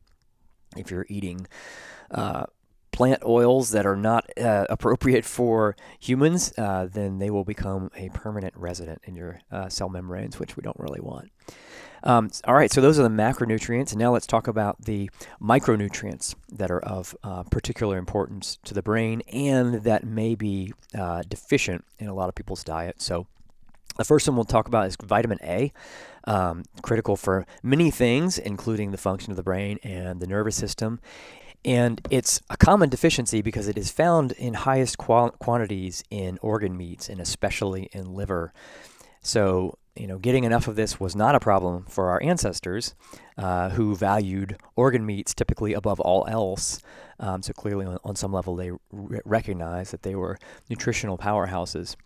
if 0.78 0.92
you're 0.92 1.08
eating 1.10 1.48
uh, 2.12 2.46
plant 3.00 3.24
oils 3.26 3.70
that 3.70 3.86
are 3.86 3.96
not 3.96 4.30
uh, 4.38 4.66
appropriate 4.70 5.24
for 5.24 5.74
humans, 6.02 6.52
uh, 6.58 6.86
then 6.86 7.18
they 7.18 7.30
will 7.30 7.46
become 7.46 7.90
a 7.96 8.10
permanent 8.10 8.54
resident 8.58 9.02
in 9.06 9.16
your 9.16 9.40
uh, 9.54 9.70
cell 9.70 9.88
membranes, 9.88 10.38
which 10.38 10.58
we 10.58 10.62
don't 10.62 10.78
really 10.78 11.00
want. 11.00 11.32
Um, 12.04 12.30
all 12.46 12.56
right, 12.56 12.70
so 12.70 12.82
those 12.82 13.00
are 13.00 13.04
the 13.04 13.08
macronutrients. 13.08 13.96
Now 13.96 14.12
let's 14.12 14.28
talk 14.28 14.50
about 14.50 14.84
the 14.84 15.10
micronutrients 15.42 16.36
that 16.52 16.70
are 16.70 16.82
of 16.82 17.16
uh, 17.24 17.44
particular 17.44 17.98
importance 17.98 18.58
to 18.66 18.74
the 18.74 18.84
brain 18.84 19.22
and 19.32 19.76
that 19.86 20.04
may 20.04 20.36
be 20.36 20.74
uh, 20.94 21.24
deficient 21.26 21.86
in 22.00 22.10
a 22.10 22.14
lot 22.14 22.28
of 22.28 22.36
people's 22.36 22.66
diet. 22.66 23.02
So, 23.02 23.28
the 23.98 24.06
first 24.06 24.28
one 24.28 24.36
we'll 24.36 24.46
talk 24.46 24.68
about 24.68 24.88
is 24.88 24.96
vitamin 25.02 25.40
A, 25.44 25.74
um, 26.24 26.64
critical 26.82 27.18
for 27.18 27.46
many 27.64 27.92
things, 27.92 28.38
including 28.38 28.92
the 28.92 28.98
function 28.98 29.32
of 29.32 29.38
the 29.38 29.44
brain 29.44 29.78
and 29.84 30.20
the 30.22 30.28
nervous 30.28 30.56
system. 30.56 31.00
And 31.66 32.02
it's 32.10 32.42
a 32.50 32.58
common 32.58 32.90
deficiency 32.90 33.42
because 33.42 33.68
it 33.68 33.78
is 33.78 33.92
found 33.92 34.32
in 34.34 34.54
highest 34.54 34.98
qual- 34.98 35.32
quantities 35.32 36.04
in 36.10 36.40
organ 36.42 36.78
meats 36.78 37.10
and 37.10 37.20
especially 37.20 37.90
in 37.92 38.14
liver. 38.14 38.54
So, 39.22 39.78
you 39.96 40.08
know, 40.08 40.18
getting 40.18 40.46
enough 40.46 40.70
of 40.70 40.78
this 40.78 41.00
was 41.00 41.16
not 41.16 41.36
a 41.36 41.40
problem 41.40 41.86
for 41.90 42.10
our 42.10 42.24
ancestors 42.24 42.96
uh, 43.38 43.70
who 43.72 43.96
valued 43.96 44.58
organ 44.78 45.06
meats 45.06 45.34
typically 45.34 45.74
above 45.74 46.00
all 46.00 46.26
else. 46.30 46.80
Um, 47.20 47.42
so, 47.42 47.52
clearly, 47.52 47.86
on, 47.86 47.98
on, 48.06 48.16
some 48.16 48.32
level, 48.32 48.56
they 48.56 48.72
re- 48.92 49.20
recognized 49.26 49.92
that 49.92 50.04
they 50.04 50.16
were 50.16 50.38
nutritional 50.70 51.18
powerhouses. 51.18 51.98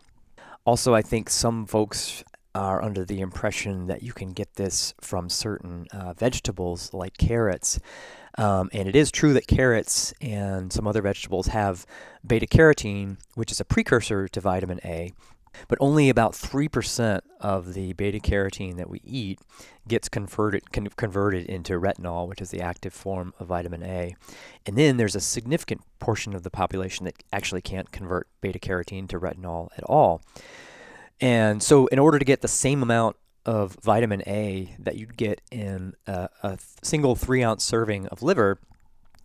Also, 0.66 0.96
I 0.96 1.04
think 1.04 1.30
some 1.30 1.68
folks 1.68 2.24
are 2.56 2.84
under 2.84 3.04
the 3.04 3.20
impression 3.20 3.88
that 3.88 4.04
you 4.04 4.13
can 4.13 4.32
get 4.34 4.56
this 4.56 4.94
from 5.02 5.30
certain 5.30 5.88
uh, 5.92 6.13
vegetables 6.13 6.94
like 6.94 7.18
carrots. 7.18 7.80
Um, 8.38 8.70
and 8.74 8.88
it 8.88 8.96
is 8.96 9.12
true 9.12 9.34
that 9.34 9.48
carrots 9.48 10.13
and 10.22 10.72
some 10.72 10.88
other 10.88 11.02
vegetables 11.02 11.48
have 11.48 11.86
beta 12.26 12.48
carotene, 12.48 13.18
which 13.36 13.52
is 13.52 13.60
a 13.60 13.66
precursor 13.66 14.28
to 14.28 14.42
vitamin 14.42 14.80
A, 14.84 15.13
but 15.68 15.78
only 15.82 16.10
about 16.10 16.34
3% 16.34 17.22
of 17.39 17.74
the 17.74 17.94
beta 17.94 18.20
carotene 18.20 18.78
that 18.78 18.89
we 18.89 19.02
eat 19.04 19.39
gets 19.88 20.10
converted 20.10 20.72
con- 20.72 20.88
converted 20.96 21.46
into 21.46 21.74
retinol, 21.80 22.28
which 22.28 22.42
is 22.42 22.50
the 22.50 22.62
active 22.62 22.94
form 22.94 23.34
of 23.39 23.48
vitamin 23.48 23.84
A. 23.84 24.16
And 24.66 24.78
then 24.78 24.98
there's 24.98 25.16
a 25.16 25.22
significant 25.22 25.82
portion 26.00 26.34
of 26.34 26.44
the 26.44 26.50
population 26.50 27.06
that 27.06 27.24
actually 27.32 27.62
can't 27.62 27.92
convert 27.92 28.28
beta 28.42 28.60
carotene 28.60 29.08
to 29.10 29.20
retinol 29.20 29.70
at 29.78 29.84
all. 29.84 30.22
And 31.24 31.64
so, 31.64 31.88
in 31.88 32.00
order 32.00 32.20
to 32.20 32.26
get 32.26 32.42
the 32.42 32.50
same 32.50 32.84
amount 32.84 33.16
of 33.46 33.78
vitamin 33.82 34.24
A 34.28 34.76
that 34.78 34.98
you'd 34.98 35.16
get 35.16 35.40
in 35.52 35.94
a, 36.06 36.28
a 36.44 36.58
single 36.82 37.16
three 37.16 37.42
ounce 37.42 37.64
serving 37.64 38.08
of 38.08 38.22
liver, 38.22 38.60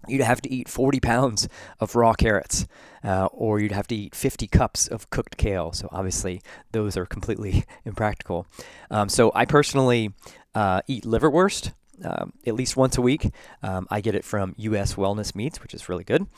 you'd 0.07 0.23
have 0.23 0.41
to 0.43 0.49
eat 0.49 0.69
40 0.69 1.01
pounds 1.01 1.49
of 1.81 1.97
raw 1.97 2.13
carrots, 2.13 2.69
uh, 3.03 3.27
or 3.33 3.59
you'd 3.59 3.73
have 3.73 3.89
to 3.89 3.97
eat 3.97 4.15
50 4.15 4.47
cups 4.47 4.87
of 4.87 5.11
cooked 5.11 5.39
kale. 5.39 5.73
So 5.73 5.89
obviously, 5.91 6.41
those 6.71 6.97
are 6.97 7.05
completely 7.05 7.65
impractical. 7.85 8.47
Um, 8.93 9.09
so 9.09 9.33
I 9.35 9.45
personally 9.45 10.15
uh, 10.55 10.83
eat 10.87 11.03
liverwurst. 11.03 11.73
Um, 12.05 12.33
at 12.47 12.55
least 12.55 12.77
once 12.77 12.97
a 12.97 13.03
week. 13.03 13.29
Um, 13.61 13.89
I 13.91 14.01
get 14.01 14.15
it 14.15 14.25
from 14.25 14.55
US 14.57 14.95
Wellness 14.95 15.35
Meats, 15.35 15.61
which 15.61 15.75
is 15.75 15.89
really 15.89 16.05
good. 16.05 16.29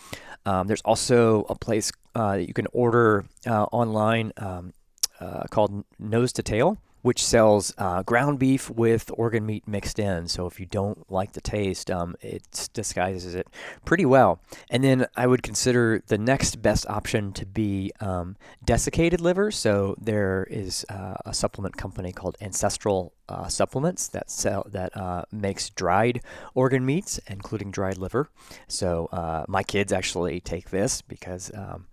Um, 0.46 0.66
there's 0.68 0.81
also 0.81 1.44
a 1.51 1.55
place 1.55 1.92
uh, 2.14 2.38
that 2.38 2.49
you 2.49 2.55
can 2.55 2.66
order 2.73 3.27
uh, 3.46 3.64
online 3.64 4.33
um, 4.38 4.73
uh, 5.20 5.44
called 5.50 5.85
Nose 5.98 6.33
to 6.35 6.42
Tail 6.42 6.78
which 7.02 7.24
sells 7.24 7.72
uh, 7.78 8.02
ground 8.02 8.38
beef 8.38 8.68
with 8.70 9.11
organ 9.14 9.46
meat 9.46 9.66
mixed 9.66 9.98
in. 9.98 10.28
So 10.28 10.46
if 10.46 10.61
you 10.61 10.66
don't 10.66 11.11
like 11.11 11.33
the 11.33 11.40
taste, 11.40 11.90
um, 11.90 12.14
it 12.20 12.68
disguises 12.72 13.35
it 13.35 13.48
pretty 13.85 14.04
well. 14.04 14.40
And 14.68 14.85
then 14.85 15.06
I 15.16 15.26
would 15.26 15.42
consider 15.42 16.02
the 16.06 16.18
next 16.18 16.61
best 16.61 16.87
option 16.88 17.33
to 17.33 17.46
be 17.46 17.92
um, 18.00 18.37
desiccated 18.64 19.20
liver. 19.20 19.50
So 19.50 19.94
there 20.00 20.46
is 20.50 20.85
uh, 20.88 21.14
a 21.24 21.33
supplement 21.33 21.76
company 21.76 22.12
called 22.12 22.37
Ancestral 22.40 23.12
uh, 23.28 23.48
Supplements 23.48 24.09
that 24.09 24.30
sell 24.30 24.66
that 24.70 24.96
uh, 24.96 25.24
makes 25.30 25.70
dried 25.70 26.20
organ 26.54 26.85
meats, 26.85 27.18
including 27.28 27.70
dried 27.70 27.96
liver. 27.96 28.28
So 28.68 29.06
uh, 29.12 29.44
my 29.48 29.62
kids 29.62 29.92
actually 29.92 30.40
take 30.40 30.70
this 30.70 31.00
because 31.00 31.50
um, 31.54 31.87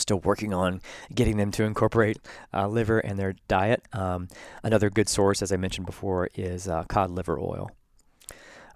still 0.00 0.20
working 0.20 0.52
on 0.52 0.80
getting 1.14 1.36
them 1.36 1.50
to 1.52 1.64
incorporate 1.64 2.18
uh, 2.52 2.66
liver 2.66 3.00
in 3.00 3.16
their 3.16 3.34
diet. 3.48 3.82
Um, 3.92 4.28
another 4.62 4.90
good 4.90 5.08
source, 5.08 5.42
as 5.42 5.52
I 5.52 5.56
mentioned 5.56 5.86
before, 5.86 6.28
is 6.34 6.68
uh, 6.68 6.84
cod 6.84 7.10
liver 7.10 7.38
oil. 7.38 7.70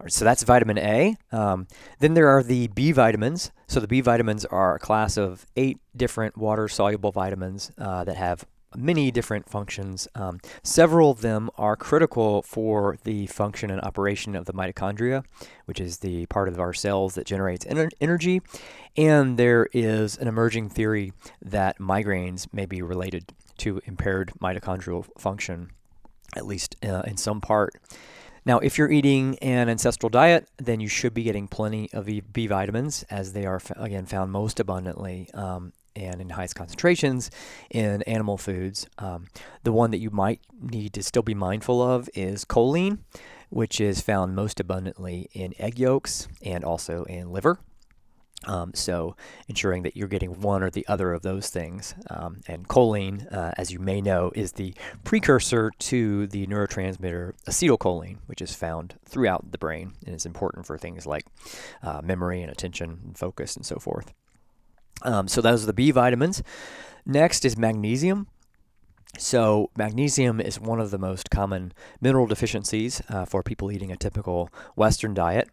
All 0.00 0.04
right, 0.04 0.12
so 0.12 0.24
that's 0.24 0.42
vitamin 0.42 0.78
A. 0.78 1.16
Um, 1.30 1.68
then 2.00 2.14
there 2.14 2.28
are 2.28 2.42
the 2.42 2.66
B 2.68 2.90
vitamins. 2.90 3.52
So 3.68 3.78
the 3.78 3.86
B 3.86 4.00
vitamins 4.00 4.44
are 4.44 4.74
a 4.74 4.78
class 4.80 5.16
of 5.16 5.46
eight 5.56 5.78
different 5.96 6.36
water 6.36 6.68
soluble 6.68 7.12
vitamins 7.12 7.70
uh, 7.78 8.02
that 8.04 8.16
have 8.16 8.44
many 8.76 9.10
different 9.10 9.48
functions. 9.48 10.08
Um, 10.14 10.40
several 10.62 11.10
of 11.10 11.20
them 11.20 11.50
are 11.56 11.76
critical 11.76 12.42
for 12.42 12.96
the 13.04 13.26
function 13.26 13.70
and 13.70 13.80
operation 13.82 14.34
of 14.34 14.46
the 14.46 14.52
mitochondria, 14.52 15.24
which 15.66 15.80
is 15.80 15.98
the 15.98 16.26
part 16.26 16.48
of 16.48 16.58
our 16.58 16.72
cells 16.72 17.14
that 17.14 17.26
generates 17.26 17.64
ener- 17.64 17.90
energy. 18.00 18.42
And 18.96 19.38
there 19.38 19.68
is 19.72 20.16
an 20.16 20.28
emerging 20.28 20.70
theory 20.70 21.12
that 21.42 21.78
migraines 21.78 22.46
may 22.52 22.66
be 22.66 22.82
related 22.82 23.32
to 23.58 23.80
impaired 23.84 24.32
mitochondrial 24.40 25.06
function, 25.18 25.70
at 26.36 26.46
least 26.46 26.76
uh, 26.84 27.02
in 27.06 27.16
some 27.16 27.40
part. 27.40 27.74
Now, 28.46 28.58
if 28.58 28.76
you're 28.76 28.90
eating 28.90 29.38
an 29.38 29.70
ancestral 29.70 30.10
diet, 30.10 30.48
then 30.58 30.78
you 30.78 30.88
should 30.88 31.14
be 31.14 31.22
getting 31.22 31.48
plenty 31.48 31.90
of 31.94 32.06
B 32.32 32.46
vitamins, 32.46 33.02
as 33.04 33.32
they 33.32 33.46
are, 33.46 33.60
again, 33.76 34.04
found 34.04 34.32
most 34.32 34.60
abundantly 34.60 35.30
um, 35.32 35.72
and 35.96 36.20
in 36.20 36.30
highest 36.30 36.54
concentrations 36.54 37.30
in 37.70 38.02
animal 38.02 38.36
foods. 38.36 38.86
Um, 38.98 39.26
the 39.62 39.72
one 39.72 39.90
that 39.90 39.98
you 39.98 40.10
might 40.10 40.40
need 40.60 40.92
to 40.94 41.02
still 41.02 41.22
be 41.22 41.34
mindful 41.34 41.82
of 41.82 42.08
is 42.14 42.44
choline, 42.44 42.98
which 43.50 43.80
is 43.80 44.00
found 44.00 44.34
most 44.34 44.60
abundantly 44.60 45.28
in 45.32 45.54
egg 45.58 45.78
yolks 45.78 46.28
and 46.42 46.64
also 46.64 47.04
in 47.04 47.30
liver. 47.30 47.58
Um, 48.46 48.72
so, 48.74 49.16
ensuring 49.48 49.84
that 49.84 49.96
you're 49.96 50.08
getting 50.08 50.40
one 50.40 50.62
or 50.62 50.70
the 50.70 50.86
other 50.86 51.12
of 51.12 51.22
those 51.22 51.48
things. 51.48 51.94
Um, 52.10 52.42
and 52.46 52.68
choline, 52.68 53.32
uh, 53.32 53.52
as 53.56 53.70
you 53.70 53.78
may 53.78 54.00
know, 54.00 54.32
is 54.34 54.52
the 54.52 54.74
precursor 55.02 55.70
to 55.78 56.26
the 56.26 56.46
neurotransmitter 56.46 57.32
acetylcholine, 57.46 58.18
which 58.26 58.42
is 58.42 58.54
found 58.54 58.96
throughout 59.04 59.52
the 59.52 59.58
brain 59.58 59.94
and 60.04 60.14
is 60.14 60.26
important 60.26 60.66
for 60.66 60.76
things 60.76 61.06
like 61.06 61.24
uh, 61.82 62.00
memory 62.02 62.42
and 62.42 62.50
attention 62.50 63.00
and 63.04 63.18
focus 63.18 63.56
and 63.56 63.64
so 63.64 63.76
forth. 63.76 64.12
Um, 65.02 65.28
so, 65.28 65.40
those 65.40 65.62
are 65.62 65.66
the 65.66 65.72
B 65.72 65.90
vitamins. 65.90 66.42
Next 67.06 67.44
is 67.44 67.56
magnesium. 67.56 68.28
So, 69.18 69.70
magnesium 69.76 70.40
is 70.40 70.58
one 70.58 70.80
of 70.80 70.90
the 70.90 70.98
most 70.98 71.30
common 71.30 71.72
mineral 72.00 72.26
deficiencies 72.26 73.00
uh, 73.08 73.24
for 73.24 73.42
people 73.42 73.70
eating 73.70 73.92
a 73.92 73.96
typical 73.96 74.50
Western 74.74 75.14
diet. 75.14 75.48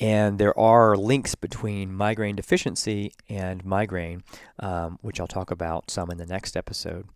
And 0.00 0.38
there 0.38 0.56
are 0.58 0.96
links 0.96 1.34
between 1.34 1.92
migraine 1.92 2.36
deficiency 2.36 3.12
and 3.28 3.64
migraine, 3.64 4.22
um, 4.58 4.98
which 5.02 5.20
I'll 5.20 5.26
talk 5.26 5.50
about 5.50 5.90
some 5.90 6.10
in 6.10 6.18
the 6.18 6.26
next 6.26 6.56
episode. 6.56 7.06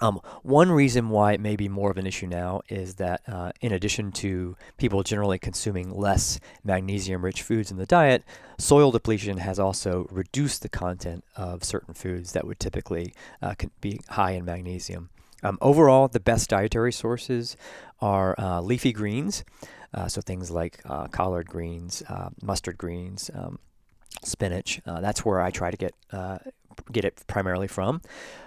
Um, 0.00 0.20
one 0.42 0.72
reason 0.72 1.08
why 1.08 1.32
it 1.34 1.40
may 1.40 1.54
be 1.54 1.68
more 1.68 1.90
of 1.90 1.98
an 1.98 2.06
issue 2.06 2.26
now 2.26 2.62
is 2.68 2.96
that, 2.96 3.20
uh, 3.28 3.52
in 3.60 3.72
addition 3.72 4.10
to 4.12 4.56
people 4.76 5.02
generally 5.04 5.38
consuming 5.38 5.90
less 5.94 6.40
magnesium 6.64 7.24
rich 7.24 7.42
foods 7.42 7.70
in 7.70 7.76
the 7.76 7.86
diet, 7.86 8.24
soil 8.58 8.90
depletion 8.90 9.38
has 9.38 9.58
also 9.58 10.08
reduced 10.10 10.62
the 10.62 10.68
content 10.68 11.24
of 11.36 11.62
certain 11.62 11.94
foods 11.94 12.32
that 12.32 12.44
would 12.44 12.58
typically 12.58 13.14
uh, 13.40 13.54
be 13.80 14.00
high 14.08 14.32
in 14.32 14.44
magnesium. 14.44 15.10
Um, 15.44 15.58
overall, 15.60 16.08
the 16.08 16.20
best 16.20 16.50
dietary 16.50 16.92
sources 16.92 17.56
are 18.00 18.34
uh, 18.38 18.60
leafy 18.60 18.92
greens. 18.92 19.44
Uh, 19.92 20.08
so 20.08 20.20
things 20.20 20.50
like 20.50 20.80
uh, 20.86 21.06
collard 21.08 21.46
greens, 21.46 22.02
uh, 22.08 22.30
mustard 22.42 22.76
greens, 22.76 23.30
um, 23.32 23.60
spinach. 24.24 24.80
Uh, 24.86 25.00
that's 25.00 25.24
where 25.24 25.40
I 25.40 25.50
try 25.50 25.70
to 25.70 25.76
get 25.76 25.94
uh, 26.12 26.38
get 26.92 27.04
it 27.04 27.22
primarily 27.26 27.66
from. 27.68 28.00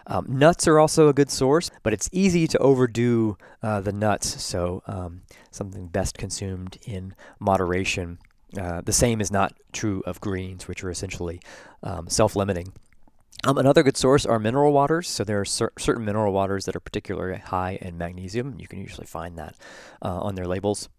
Um, 0.07 0.25
nuts 0.27 0.67
are 0.67 0.79
also 0.79 1.09
a 1.09 1.13
good 1.13 1.29
source, 1.29 1.69
but 1.83 1.93
it's 1.93 2.09
easy 2.11 2.47
to 2.47 2.57
overdo 2.59 3.37
uh, 3.61 3.81
the 3.81 3.91
nuts. 3.91 4.41
So 4.41 4.83
um, 4.87 5.21
something 5.51 5.87
best 5.87 6.17
consumed 6.17 6.77
in 6.85 7.13
moderation. 7.39 8.19
the 8.53 8.93
same 8.93 9.21
is 9.21 9.31
not 9.31 9.53
true 9.73 10.01
of 10.05 10.21
greens, 10.21 10.67
which 10.67 10.83
are 10.83 10.89
essentially 10.89 11.39
um, 11.83 12.07
self-limiting. 12.07 12.73
Um, 13.43 13.57
another 13.57 13.83
good 13.83 13.97
source 13.97 14.25
are 14.25 14.39
mineral 14.39 14.73
waters. 14.73 15.07
So 15.07 15.23
there 15.23 15.39
are 15.39 15.45
cer- 15.45 15.73
certain 15.77 16.05
mineral 16.05 16.33
waters 16.33 16.65
that 16.65 16.75
are 16.75 16.79
particularly 16.79 17.39
high 17.39 17.77
in 17.81 17.97
magnesium. 17.97 18.55
You 18.59 18.67
can 18.67 18.79
usually 18.79 19.05
find 19.05 19.37
that 19.37 19.55
uh, 20.01 20.19
on 20.21 20.35
their 20.35 20.47
labels. 20.47 20.89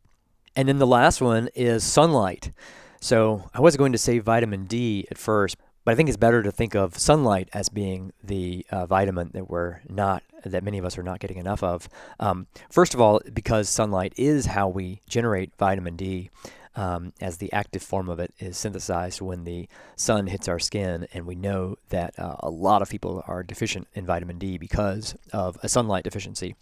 And 0.55 0.69
then 0.69 0.79
the 0.79 0.87
last 0.87 1.21
one 1.21 1.49
is 1.55 1.85
sunlight. 1.85 2.53
So 3.01 3.49
I 3.55 3.61
was 3.61 3.77
going 3.77 3.93
to 3.93 3.99
say 3.99 4.19
vitamin 4.19 4.67
D 4.67 5.07
at 5.11 5.19
first, 5.19 5.57
but 5.89 5.93
I 5.93 5.97
think 5.97 6.11
it's 6.11 6.19
better 6.19 6.43
to 6.43 6.53
think 6.53 6.75
of 6.75 6.99
sunlight 6.99 7.49
as 7.55 7.71
being 7.71 8.13
the 8.23 8.67
uh, 8.71 8.85
vitamin 8.85 9.31
that 9.33 9.49
we're 9.49 9.81
not, 9.89 10.23
that 10.45 10.63
many 10.63 10.77
of 10.77 10.85
us 10.85 10.99
are 10.99 11.03
not 11.03 11.19
getting 11.19 11.39
enough 11.39 11.63
of. 11.63 11.89
Um, 12.21 12.47
first 12.69 12.93
of 12.93 13.01
all, 13.01 13.23
because 13.33 13.71
sunlight 13.71 14.13
is 14.19 14.45
how 14.45 14.69
we 14.69 15.01
generate 15.09 15.57
vitamin 15.57 15.97
D. 15.97 16.29
Um, 16.77 17.15
as 17.23 17.39
the 17.39 17.51
active 17.55 17.83
form 17.83 18.11
of 18.11 18.21
it 18.21 18.35
is 18.39 18.59
synthesized 18.59 19.23
when 19.23 19.45
the 19.45 19.67
sun 19.97 20.27
hits 20.27 20.47
our 20.47 20.59
skin, 20.59 21.09
and 21.15 21.25
we 21.25 21.35
know 21.35 21.77
that 21.89 22.17
uh, 22.19 22.37
a 22.41 22.51
lot 22.51 22.83
of 22.83 22.91
people 22.91 23.25
are 23.27 23.43
deficient 23.43 23.89
in 23.95 24.05
vitamin 24.05 24.39
D 24.39 24.59
because 24.59 25.17
of 25.33 25.57
a 25.63 25.71
sunlight 25.71 26.05
deficiency. 26.05 26.55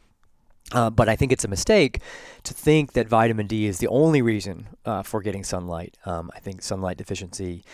Uh, 0.71 0.89
but 0.91 1.09
I 1.09 1.17
think 1.17 1.33
it's 1.33 1.45
a 1.45 1.49
mistake 1.49 2.01
to 2.45 2.55
think 2.55 2.93
that 2.93 3.09
vitamin 3.09 3.49
D 3.49 3.67
is 3.67 3.79
the 3.79 3.89
only 3.89 4.23
reason 4.23 4.69
uh, 4.85 5.03
for 5.03 5.21
getting 5.21 5.43
sunlight. 5.43 5.97
Um, 6.07 6.31
I 6.33 6.39
think 6.39 6.63
sunlight 6.63 6.97
deficiency 6.97 7.65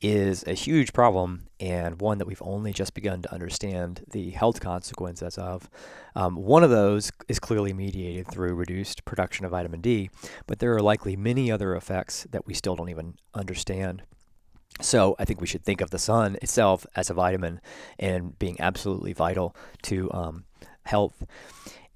is 0.00 0.44
a 0.46 0.54
huge 0.54 0.92
problem 0.92 1.46
and 1.58 2.00
one 2.00 2.18
that 2.18 2.26
we've 2.26 2.42
only 2.42 2.72
just 2.72 2.94
begun 2.94 3.20
to 3.22 3.32
understand 3.32 4.04
the 4.10 4.30
health 4.30 4.60
consequences 4.60 5.36
of. 5.36 5.68
Um, 6.14 6.36
one 6.36 6.64
of 6.64 6.70
those 6.70 7.12
is 7.28 7.38
clearly 7.38 7.72
mediated 7.72 8.26
through 8.28 8.54
reduced 8.54 9.04
production 9.04 9.44
of 9.44 9.50
vitamin 9.50 9.80
D, 9.80 10.10
but 10.46 10.58
there 10.58 10.74
are 10.74 10.82
likely 10.82 11.16
many 11.16 11.50
other 11.50 11.74
effects 11.74 12.26
that 12.30 12.46
we 12.46 12.54
still 12.54 12.76
don't 12.76 12.88
even 12.88 13.14
understand. 13.34 14.02
So 14.80 15.16
I 15.18 15.24
think 15.24 15.40
we 15.40 15.46
should 15.46 15.64
think 15.64 15.80
of 15.80 15.90
the 15.90 15.98
sun 15.98 16.36
itself 16.40 16.86
as 16.96 17.10
a 17.10 17.14
vitamin 17.14 17.60
and 17.98 18.38
being 18.38 18.58
absolutely 18.60 19.12
vital 19.12 19.54
to 19.82 20.10
um, 20.12 20.44
health. 20.84 21.24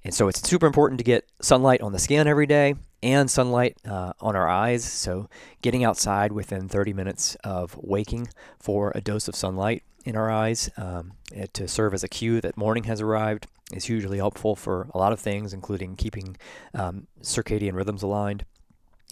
And 0.03 0.13
so 0.13 0.27
it's 0.27 0.47
super 0.47 0.67
important 0.67 0.99
to 0.99 1.03
get 1.03 1.27
sunlight 1.41 1.81
on 1.81 1.91
the 1.91 1.99
skin 1.99 2.27
every 2.27 2.45
day 2.45 2.75
and 3.05 3.29
sunlight 3.29 3.77
uh, 3.87 4.13
on 4.19 4.35
our 4.35 4.49
eyes. 4.49 4.83
So 4.83 5.29
getting 5.61 5.83
outside 5.83 6.31
within 6.31 6.67
30 6.67 6.91
minutes 6.91 7.35
of 7.43 7.77
waking 7.77 8.29
for 8.59 8.91
a 8.95 9.01
dose 9.01 9.27
of 9.27 9.35
sunlight 9.35 9.83
in 10.05 10.15
our 10.15 10.31
eyes 10.31 10.71
um, 10.75 11.13
to 11.53 11.67
serve 11.67 11.93
as 11.93 12.03
a 12.03 12.07
cue 12.07 12.41
that 12.41 12.57
morning 12.57 12.85
has 12.85 13.01
arrived 13.01 13.45
is 13.71 13.85
hugely 13.85 14.17
helpful 14.17 14.55
for 14.55 14.87
a 14.93 14.97
lot 14.97 15.13
of 15.13 15.19
things, 15.19 15.53
including 15.53 15.95
keeping 15.95 16.35
um, 16.73 17.07
circadian 17.21 17.73
rhythms 17.73 18.03
aligned. 18.03 18.43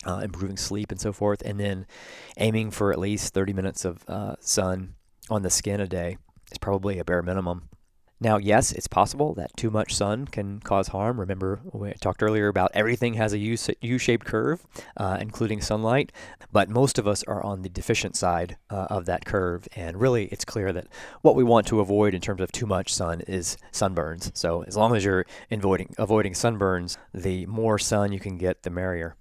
Uh, 0.06 0.20
improving 0.20 0.58
sleep 0.58 0.92
and 0.92 1.00
so 1.00 1.14
forth, 1.14 1.42
and 1.46 1.58
then 1.62 1.86
aiming 2.36 2.70
for 2.70 2.92
at 2.92 3.00
least 3.00 3.34
30 3.34 3.54
minutes 3.54 3.86
of 3.86 4.04
uh, 4.10 4.36
sun 4.42 4.96
on 5.30 5.44
the 5.44 5.50
skin 5.50 5.80
a 5.80 5.88
day 5.88 6.18
is 6.52 6.58
probably 6.58 7.00
a 7.00 7.06
bare 7.06 7.22
minimum. 7.22 7.70
Now, 8.20 8.38
yes, 8.38 8.72
it's 8.72 8.88
possible 8.88 9.34
that 9.34 9.56
too 9.58 9.70
much 9.70 9.94
sun 9.94 10.26
can 10.28 10.60
cause 10.62 10.88
harm. 10.90 11.20
Remember, 11.20 11.60
we 11.72 11.92
talked 11.94 12.24
earlier 12.24 12.48
about 12.48 12.72
everything 12.74 13.16
has 13.16 13.34
a 13.34 13.38
U 13.38 13.98
shaped 13.98 14.26
curve, 14.26 14.66
uh, 14.96 15.18
including 15.20 15.60
sunlight, 15.62 16.12
but 16.52 16.70
most 16.70 16.98
of 16.98 17.08
us 17.08 17.24
are 17.24 17.44
on 17.44 17.64
the 17.64 17.70
deficient 17.70 18.16
side 18.16 18.58
uh, 18.70 18.88
of 18.90 19.06
that 19.08 19.26
curve. 19.26 19.68
And 19.76 20.00
really, 20.00 20.26
it's 20.26 20.46
clear 20.46 20.72
that 20.72 20.88
what 21.22 21.36
we 21.36 21.44
want 21.44 21.68
to 21.68 21.82
avoid 21.82 22.14
in 22.14 22.22
terms 22.22 22.42
of 22.42 22.52
too 22.52 22.66
much 22.66 22.94
sun 22.94 23.22
is 23.22 23.58
sunburns. 23.72 24.32
So, 24.38 24.64
as 24.64 24.78
long 24.78 24.96
as 24.96 25.04
you're 25.04 25.26
avoiding, 25.52 25.94
avoiding 25.98 26.34
sunburns, 26.34 26.98
the 27.14 27.46
more 27.48 27.78
sun 27.78 28.14
you 28.14 28.20
can 28.20 28.38
get, 28.38 28.64
the 28.64 28.70
merrier. 28.70 29.18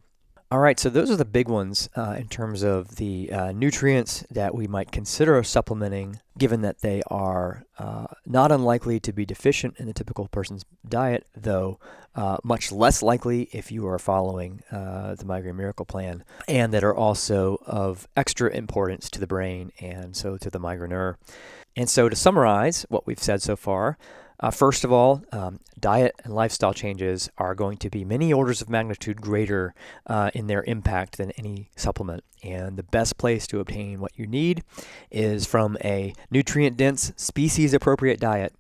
All 0.53 0.59
right, 0.59 0.79
so 0.79 0.91
those 0.91 1.11
are 1.11 1.17
the 1.17 1.25
big 1.25 1.49
ones 1.49 1.89
uh, 1.97 2.15
in 2.19 2.29
terms 2.29 2.63
of 2.63 2.97
the 2.97 3.33
uh, 3.33 3.53
nutrients 3.53 4.23
that 4.31 4.55
we 4.55 4.67
might 4.67 4.93
consider 4.93 5.43
supplementing, 5.43 6.21
given 6.37 6.61
that 6.61 6.83
they 6.83 7.01
are 7.07 7.65
uh, 7.79 8.09
not 8.27 8.53
unlikely 8.53 9.01
to 9.01 9.15
be 9.15 9.25
deficient 9.25 9.77
in 9.79 9.87
the 9.87 9.95
typical 9.95 10.29
person's 10.29 10.67
diet, 10.87 11.27
though 11.35 11.79
uh, 12.15 12.37
much 12.45 12.71
less 12.71 13.03
likely 13.03 13.49
if 13.53 13.73
you 13.73 13.89
are 13.89 13.99
following 13.99 14.61
uh, 14.71 15.15
the 15.15 15.25
Migraine 15.25 15.57
Miracle 15.57 15.87
Plan, 15.87 16.23
and 16.47 16.71
that 16.75 16.85
are 16.85 16.95
also 16.95 17.57
of 17.65 18.07
extra 18.15 18.51
importance 18.51 19.09
to 19.09 19.21
the 19.21 19.27
brain 19.27 19.73
and 19.81 20.15
so 20.15 20.37
to 20.37 20.51
the 20.51 20.61
migraineur. 20.61 21.17
And 21.77 21.89
so, 21.89 22.11
to 22.11 22.15
summarize 22.15 22.85
what 22.91 23.07
we've 23.07 23.19
said 23.19 23.41
so 23.41 23.57
far, 23.57 23.97
uh, 24.43 24.51
first 24.51 24.85
of 24.85 24.93
all, 24.93 25.23
um, 25.31 25.61
diet 25.79 26.15
and 26.25 26.35
lifestyle 26.35 26.75
changes 26.75 27.31
are 27.39 27.55
going 27.55 27.77
to 27.79 27.89
be 27.89 28.05
many 28.05 28.33
orders 28.33 28.61
of 28.61 28.69
magnitude 28.69 29.21
greater 29.21 29.73
uh, 30.09 30.31
in 30.35 30.49
their 30.49 30.65
impact 30.65 31.17
than 31.17 31.31
any 31.33 31.71
supplement. 31.77 32.25
And 32.43 32.77
the 32.77 32.83
best 32.83 33.19
place 33.19 33.47
to 33.47 33.61
obtain 33.61 34.01
what 34.01 34.19
you 34.19 34.27
need 34.27 34.65
is 35.13 35.47
from 35.47 35.79
a 35.85 36.13
nutrient 36.31 36.77
dense, 36.77 37.13
species 37.17 37.73
appropriate 37.73 38.21
diet. 38.21 38.53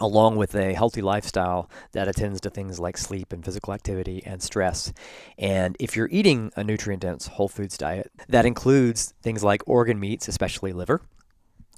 Along 0.00 0.34
with 0.34 0.56
a 0.56 0.74
healthy 0.74 1.02
lifestyle 1.02 1.70
that 1.92 2.08
attends 2.08 2.40
to 2.40 2.50
things 2.50 2.80
like 2.80 2.98
sleep 2.98 3.32
and 3.32 3.44
physical 3.44 3.72
activity 3.72 4.24
and 4.26 4.42
stress. 4.42 4.92
And 5.38 5.76
if 5.78 5.94
you're 5.94 6.08
eating 6.10 6.50
a 6.56 6.64
nutrient 6.64 7.02
dense 7.02 7.28
whole 7.28 7.46
foods 7.46 7.78
diet, 7.78 8.10
that 8.28 8.44
includes 8.44 9.14
things 9.22 9.44
like 9.44 9.62
organ 9.68 10.00
meats, 10.00 10.26
especially 10.26 10.72
liver, 10.72 11.00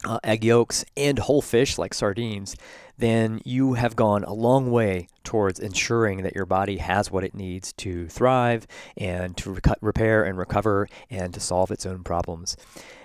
uh, 0.06 0.18
egg 0.24 0.44
yolks, 0.44 0.82
and 0.96 1.18
whole 1.18 1.42
fish 1.42 1.76
like 1.76 1.92
sardines, 1.92 2.56
then 2.98 3.40
you 3.44 3.74
have 3.74 3.96
gone 3.96 4.24
a 4.24 4.32
long 4.32 4.70
way 4.70 5.08
towards 5.24 5.58
ensuring 5.58 6.22
that 6.22 6.34
your 6.34 6.46
body 6.46 6.78
has 6.78 7.10
what 7.10 7.24
it 7.24 7.34
needs 7.34 7.72
to 7.74 8.08
thrive 8.08 8.66
and 8.96 9.36
to 9.36 9.52
rec- 9.52 9.78
repair 9.80 10.24
and 10.24 10.38
recover 10.38 10.88
and 11.10 11.34
to 11.34 11.40
solve 11.40 11.70
its 11.70 11.84
own 11.84 12.02
problems. 12.02 12.56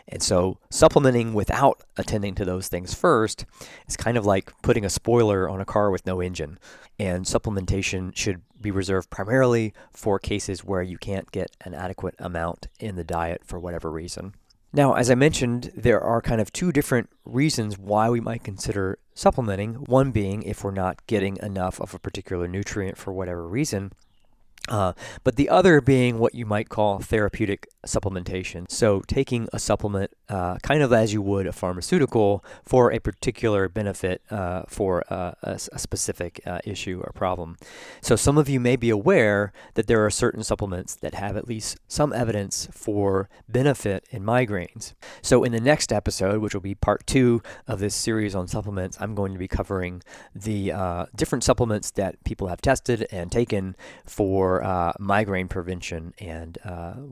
And 0.07 0.21
so, 0.21 0.57
supplementing 0.69 1.33
without 1.33 1.83
attending 1.97 2.35
to 2.35 2.45
those 2.45 2.67
things 2.67 2.93
first 2.93 3.45
is 3.87 3.95
kind 3.95 4.17
of 4.17 4.25
like 4.25 4.51
putting 4.61 4.83
a 4.83 4.89
spoiler 4.89 5.49
on 5.49 5.61
a 5.61 5.65
car 5.65 5.89
with 5.89 6.05
no 6.05 6.21
engine. 6.21 6.59
And 6.99 7.25
supplementation 7.25 8.15
should 8.15 8.41
be 8.59 8.71
reserved 8.71 9.09
primarily 9.09 9.73
for 9.91 10.19
cases 10.19 10.63
where 10.63 10.81
you 10.81 10.97
can't 10.97 11.31
get 11.31 11.51
an 11.61 11.73
adequate 11.73 12.15
amount 12.19 12.67
in 12.79 12.95
the 12.95 13.03
diet 13.03 13.43
for 13.45 13.59
whatever 13.59 13.89
reason. 13.89 14.33
Now, 14.73 14.93
as 14.93 15.11
I 15.11 15.15
mentioned, 15.15 15.71
there 15.75 15.99
are 15.99 16.21
kind 16.21 16.39
of 16.39 16.53
two 16.53 16.71
different 16.71 17.09
reasons 17.25 17.77
why 17.77 18.09
we 18.09 18.21
might 18.21 18.43
consider 18.43 18.99
supplementing. 19.13 19.75
One 19.75 20.11
being 20.11 20.43
if 20.43 20.63
we're 20.63 20.71
not 20.71 21.05
getting 21.07 21.37
enough 21.37 21.81
of 21.81 21.93
a 21.93 21.99
particular 21.99 22.47
nutrient 22.47 22.97
for 22.97 23.11
whatever 23.11 23.47
reason. 23.47 23.91
Uh, 24.69 24.93
but 25.23 25.35
the 25.35 25.49
other 25.49 25.81
being 25.81 26.19
what 26.19 26.35
you 26.35 26.45
might 26.45 26.69
call 26.69 26.99
therapeutic 26.99 27.67
supplementation. 27.85 28.69
So, 28.69 29.01
taking 29.07 29.49
a 29.51 29.59
supplement 29.59 30.11
uh, 30.31 30.57
kind 30.63 30.81
of 30.81 30.93
as 30.93 31.11
you 31.11 31.21
would 31.21 31.45
a 31.45 31.51
pharmaceutical 31.51 32.43
for 32.63 32.91
a 32.91 32.99
particular 32.99 33.67
benefit 33.67 34.21
uh, 34.31 34.63
for 34.65 35.03
uh, 35.11 35.33
a, 35.43 35.59
a, 35.73 35.79
specific 35.79 36.39
uh, 36.45 36.59
issue 36.63 37.01
or 37.03 37.11
problem. 37.11 37.57
So, 37.99 38.15
some 38.15 38.37
of 38.37 38.47
you 38.47 38.59
may 38.59 38.77
be 38.77 38.89
aware 38.89 39.51
that 39.73 39.87
there 39.87 40.05
are 40.05 40.09
certain 40.09 40.41
supplements 40.41 40.95
that 40.95 41.15
have 41.15 41.35
at 41.35 41.49
least 41.49 41.77
some 41.89 42.13
evidence 42.13 42.69
for 42.71 43.27
benefit 43.49 44.05
in 44.09 44.23
migraines. 44.23 44.93
So, 45.21 45.43
in 45.43 45.51
the 45.51 45.59
next 45.59 45.91
episode, 45.91 46.41
which 46.41 46.53
will 46.53 46.61
be 46.61 46.75
part 46.75 47.05
two 47.05 47.41
of 47.67 47.79
this 47.79 47.93
series 47.93 48.33
on 48.33 48.47
supplements, 48.47 48.97
I'm 49.01 49.15
going 49.15 49.33
to 49.33 49.39
be 49.39 49.49
covering 49.49 50.01
the 50.33 50.71
uh, 50.71 51.05
different 51.13 51.43
supplements 51.43 51.91
that 51.91 52.23
people 52.23 52.47
have 52.47 52.61
tested 52.61 53.05
and 53.11 53.29
taken 53.29 53.75
for 54.05 54.61
migraine 54.97 55.49
prevention, 55.49 56.13
and 56.19 56.57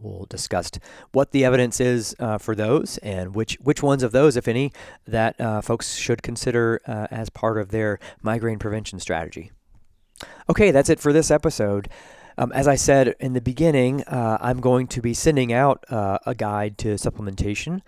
we'll 0.01 0.25
discuss 0.29 0.71
what 1.11 1.31
the 1.31 1.43
evidence 1.43 1.81
is 1.81 2.15
for 2.39 2.55
those 2.55 2.97
and 3.09 3.33
which 3.33 3.57
which 3.59 3.81
ones 3.81 4.03
of 4.03 4.11
those, 4.11 4.37
if 4.37 4.47
any, 4.47 4.71
that 5.07 5.39
uh, 5.41 5.61
folks 5.61 5.95
should 5.95 6.21
consider 6.21 6.79
uh, 6.85 7.07
as 7.09 7.29
part 7.29 7.57
of 7.57 7.69
their 7.69 7.99
migraine 8.21 8.59
prevention 8.59 8.99
strategy. 8.99 9.51
Okay, 10.49 10.69
that's 10.71 10.89
it 10.89 10.99
for 10.99 11.11
this 11.11 11.31
episode. 11.31 11.89
Um, 12.37 12.51
as 12.53 12.67
I 12.67 12.75
said 12.75 13.15
in 13.19 13.33
the 13.33 13.41
beginning, 13.41 14.03
uh, 14.03 14.37
I'm 14.39 14.61
going 14.61 14.87
to 14.87 15.01
be 15.01 15.13
sending 15.13 15.51
out 15.51 15.83
uh, 15.89 16.19
a 16.25 16.35
guide 16.35 16.77
to 16.79 16.95
supplementation 16.95 17.81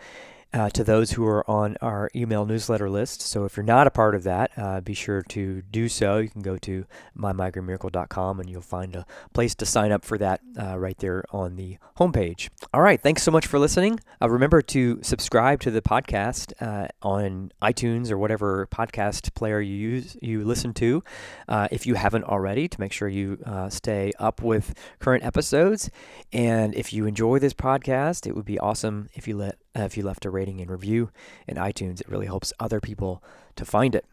uh, 0.53 0.69
to 0.69 0.83
those 0.83 1.11
who 1.11 1.25
are 1.25 1.49
on 1.49 1.77
our 1.81 2.09
email 2.15 2.45
newsletter 2.45 2.89
list. 2.89 3.21
So 3.21 3.45
if 3.45 3.55
you're 3.55 3.63
not 3.63 3.87
a 3.87 3.91
part 3.91 4.15
of 4.15 4.23
that, 4.23 4.51
uh, 4.57 4.81
be 4.81 4.93
sure 4.93 5.21
to 5.21 5.61
do 5.61 5.87
so. 5.87 6.17
You 6.17 6.29
can 6.29 6.41
go 6.41 6.57
to 6.57 6.85
mymigrainemiracle.com 7.17 8.39
and 8.39 8.49
you'll 8.49 8.61
find 8.61 8.95
a 8.95 9.05
place 9.33 9.55
to 9.55 9.65
sign 9.65 9.91
up 9.91 10.03
for 10.03 10.17
that 10.17 10.41
uh, 10.59 10.77
right 10.77 10.97
there 10.97 11.23
on 11.31 11.55
the 11.55 11.77
homepage. 11.97 12.49
All 12.73 12.81
right, 12.81 13.01
thanks 13.01 13.23
so 13.23 13.31
much 13.31 13.47
for 13.47 13.59
listening. 13.59 13.99
Uh, 14.21 14.29
remember 14.29 14.61
to 14.61 14.99
subscribe 15.01 15.61
to 15.61 15.71
the 15.71 15.81
podcast 15.81 16.53
uh, 16.61 16.87
on 17.01 17.51
iTunes 17.61 18.11
or 18.11 18.17
whatever 18.17 18.67
podcast 18.67 19.33
player 19.33 19.61
you 19.61 19.75
use 19.75 20.17
you 20.21 20.43
listen 20.43 20.73
to. 20.73 21.03
Uh, 21.47 21.67
if 21.71 21.85
you 21.85 21.95
haven't 21.95 22.25
already, 22.25 22.67
to 22.67 22.79
make 22.79 22.91
sure 22.91 23.07
you 23.07 23.37
stay 23.69 24.11
up 24.19 24.41
with 24.41 24.73
current 24.99 25.23
episodes. 25.23 25.89
And 26.33 26.75
if 26.75 26.93
you 26.93 27.05
enjoy 27.05 27.39
this 27.39 27.53
podcast, 27.53 28.27
it 28.27 28.35
would 28.35 28.45
be 28.45 28.59
awesome 28.59 29.09
if 29.13 29.27
you 29.27 29.37
let 29.37 29.61
uh, 29.77 29.84
if 29.84 29.97
you 29.97 30.03
left 30.03 30.25
a 30.25 30.29
rating 30.29 30.62
and 30.62 30.69
review 30.69 31.10
in 31.47 31.57
iTunes. 31.57 32.01
It 32.01 32.10
really 32.10 32.25
helps 32.25 32.53
other 32.60 32.79
people 32.79 33.23
to 33.55 33.65
find 33.65 33.95
it. 33.95 34.05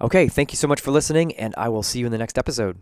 Okay, 0.00 0.28
thank 0.28 0.52
you 0.52 0.56
so 0.56 0.68
much 0.68 0.80
for 0.80 0.90
listening, 0.90 1.34
and 1.36 1.54
I 1.56 1.68
will 1.68 1.82
see 1.82 2.00
you 2.00 2.06
in 2.06 2.12
the 2.12 2.18
next 2.18 2.38
episode. 2.38 2.78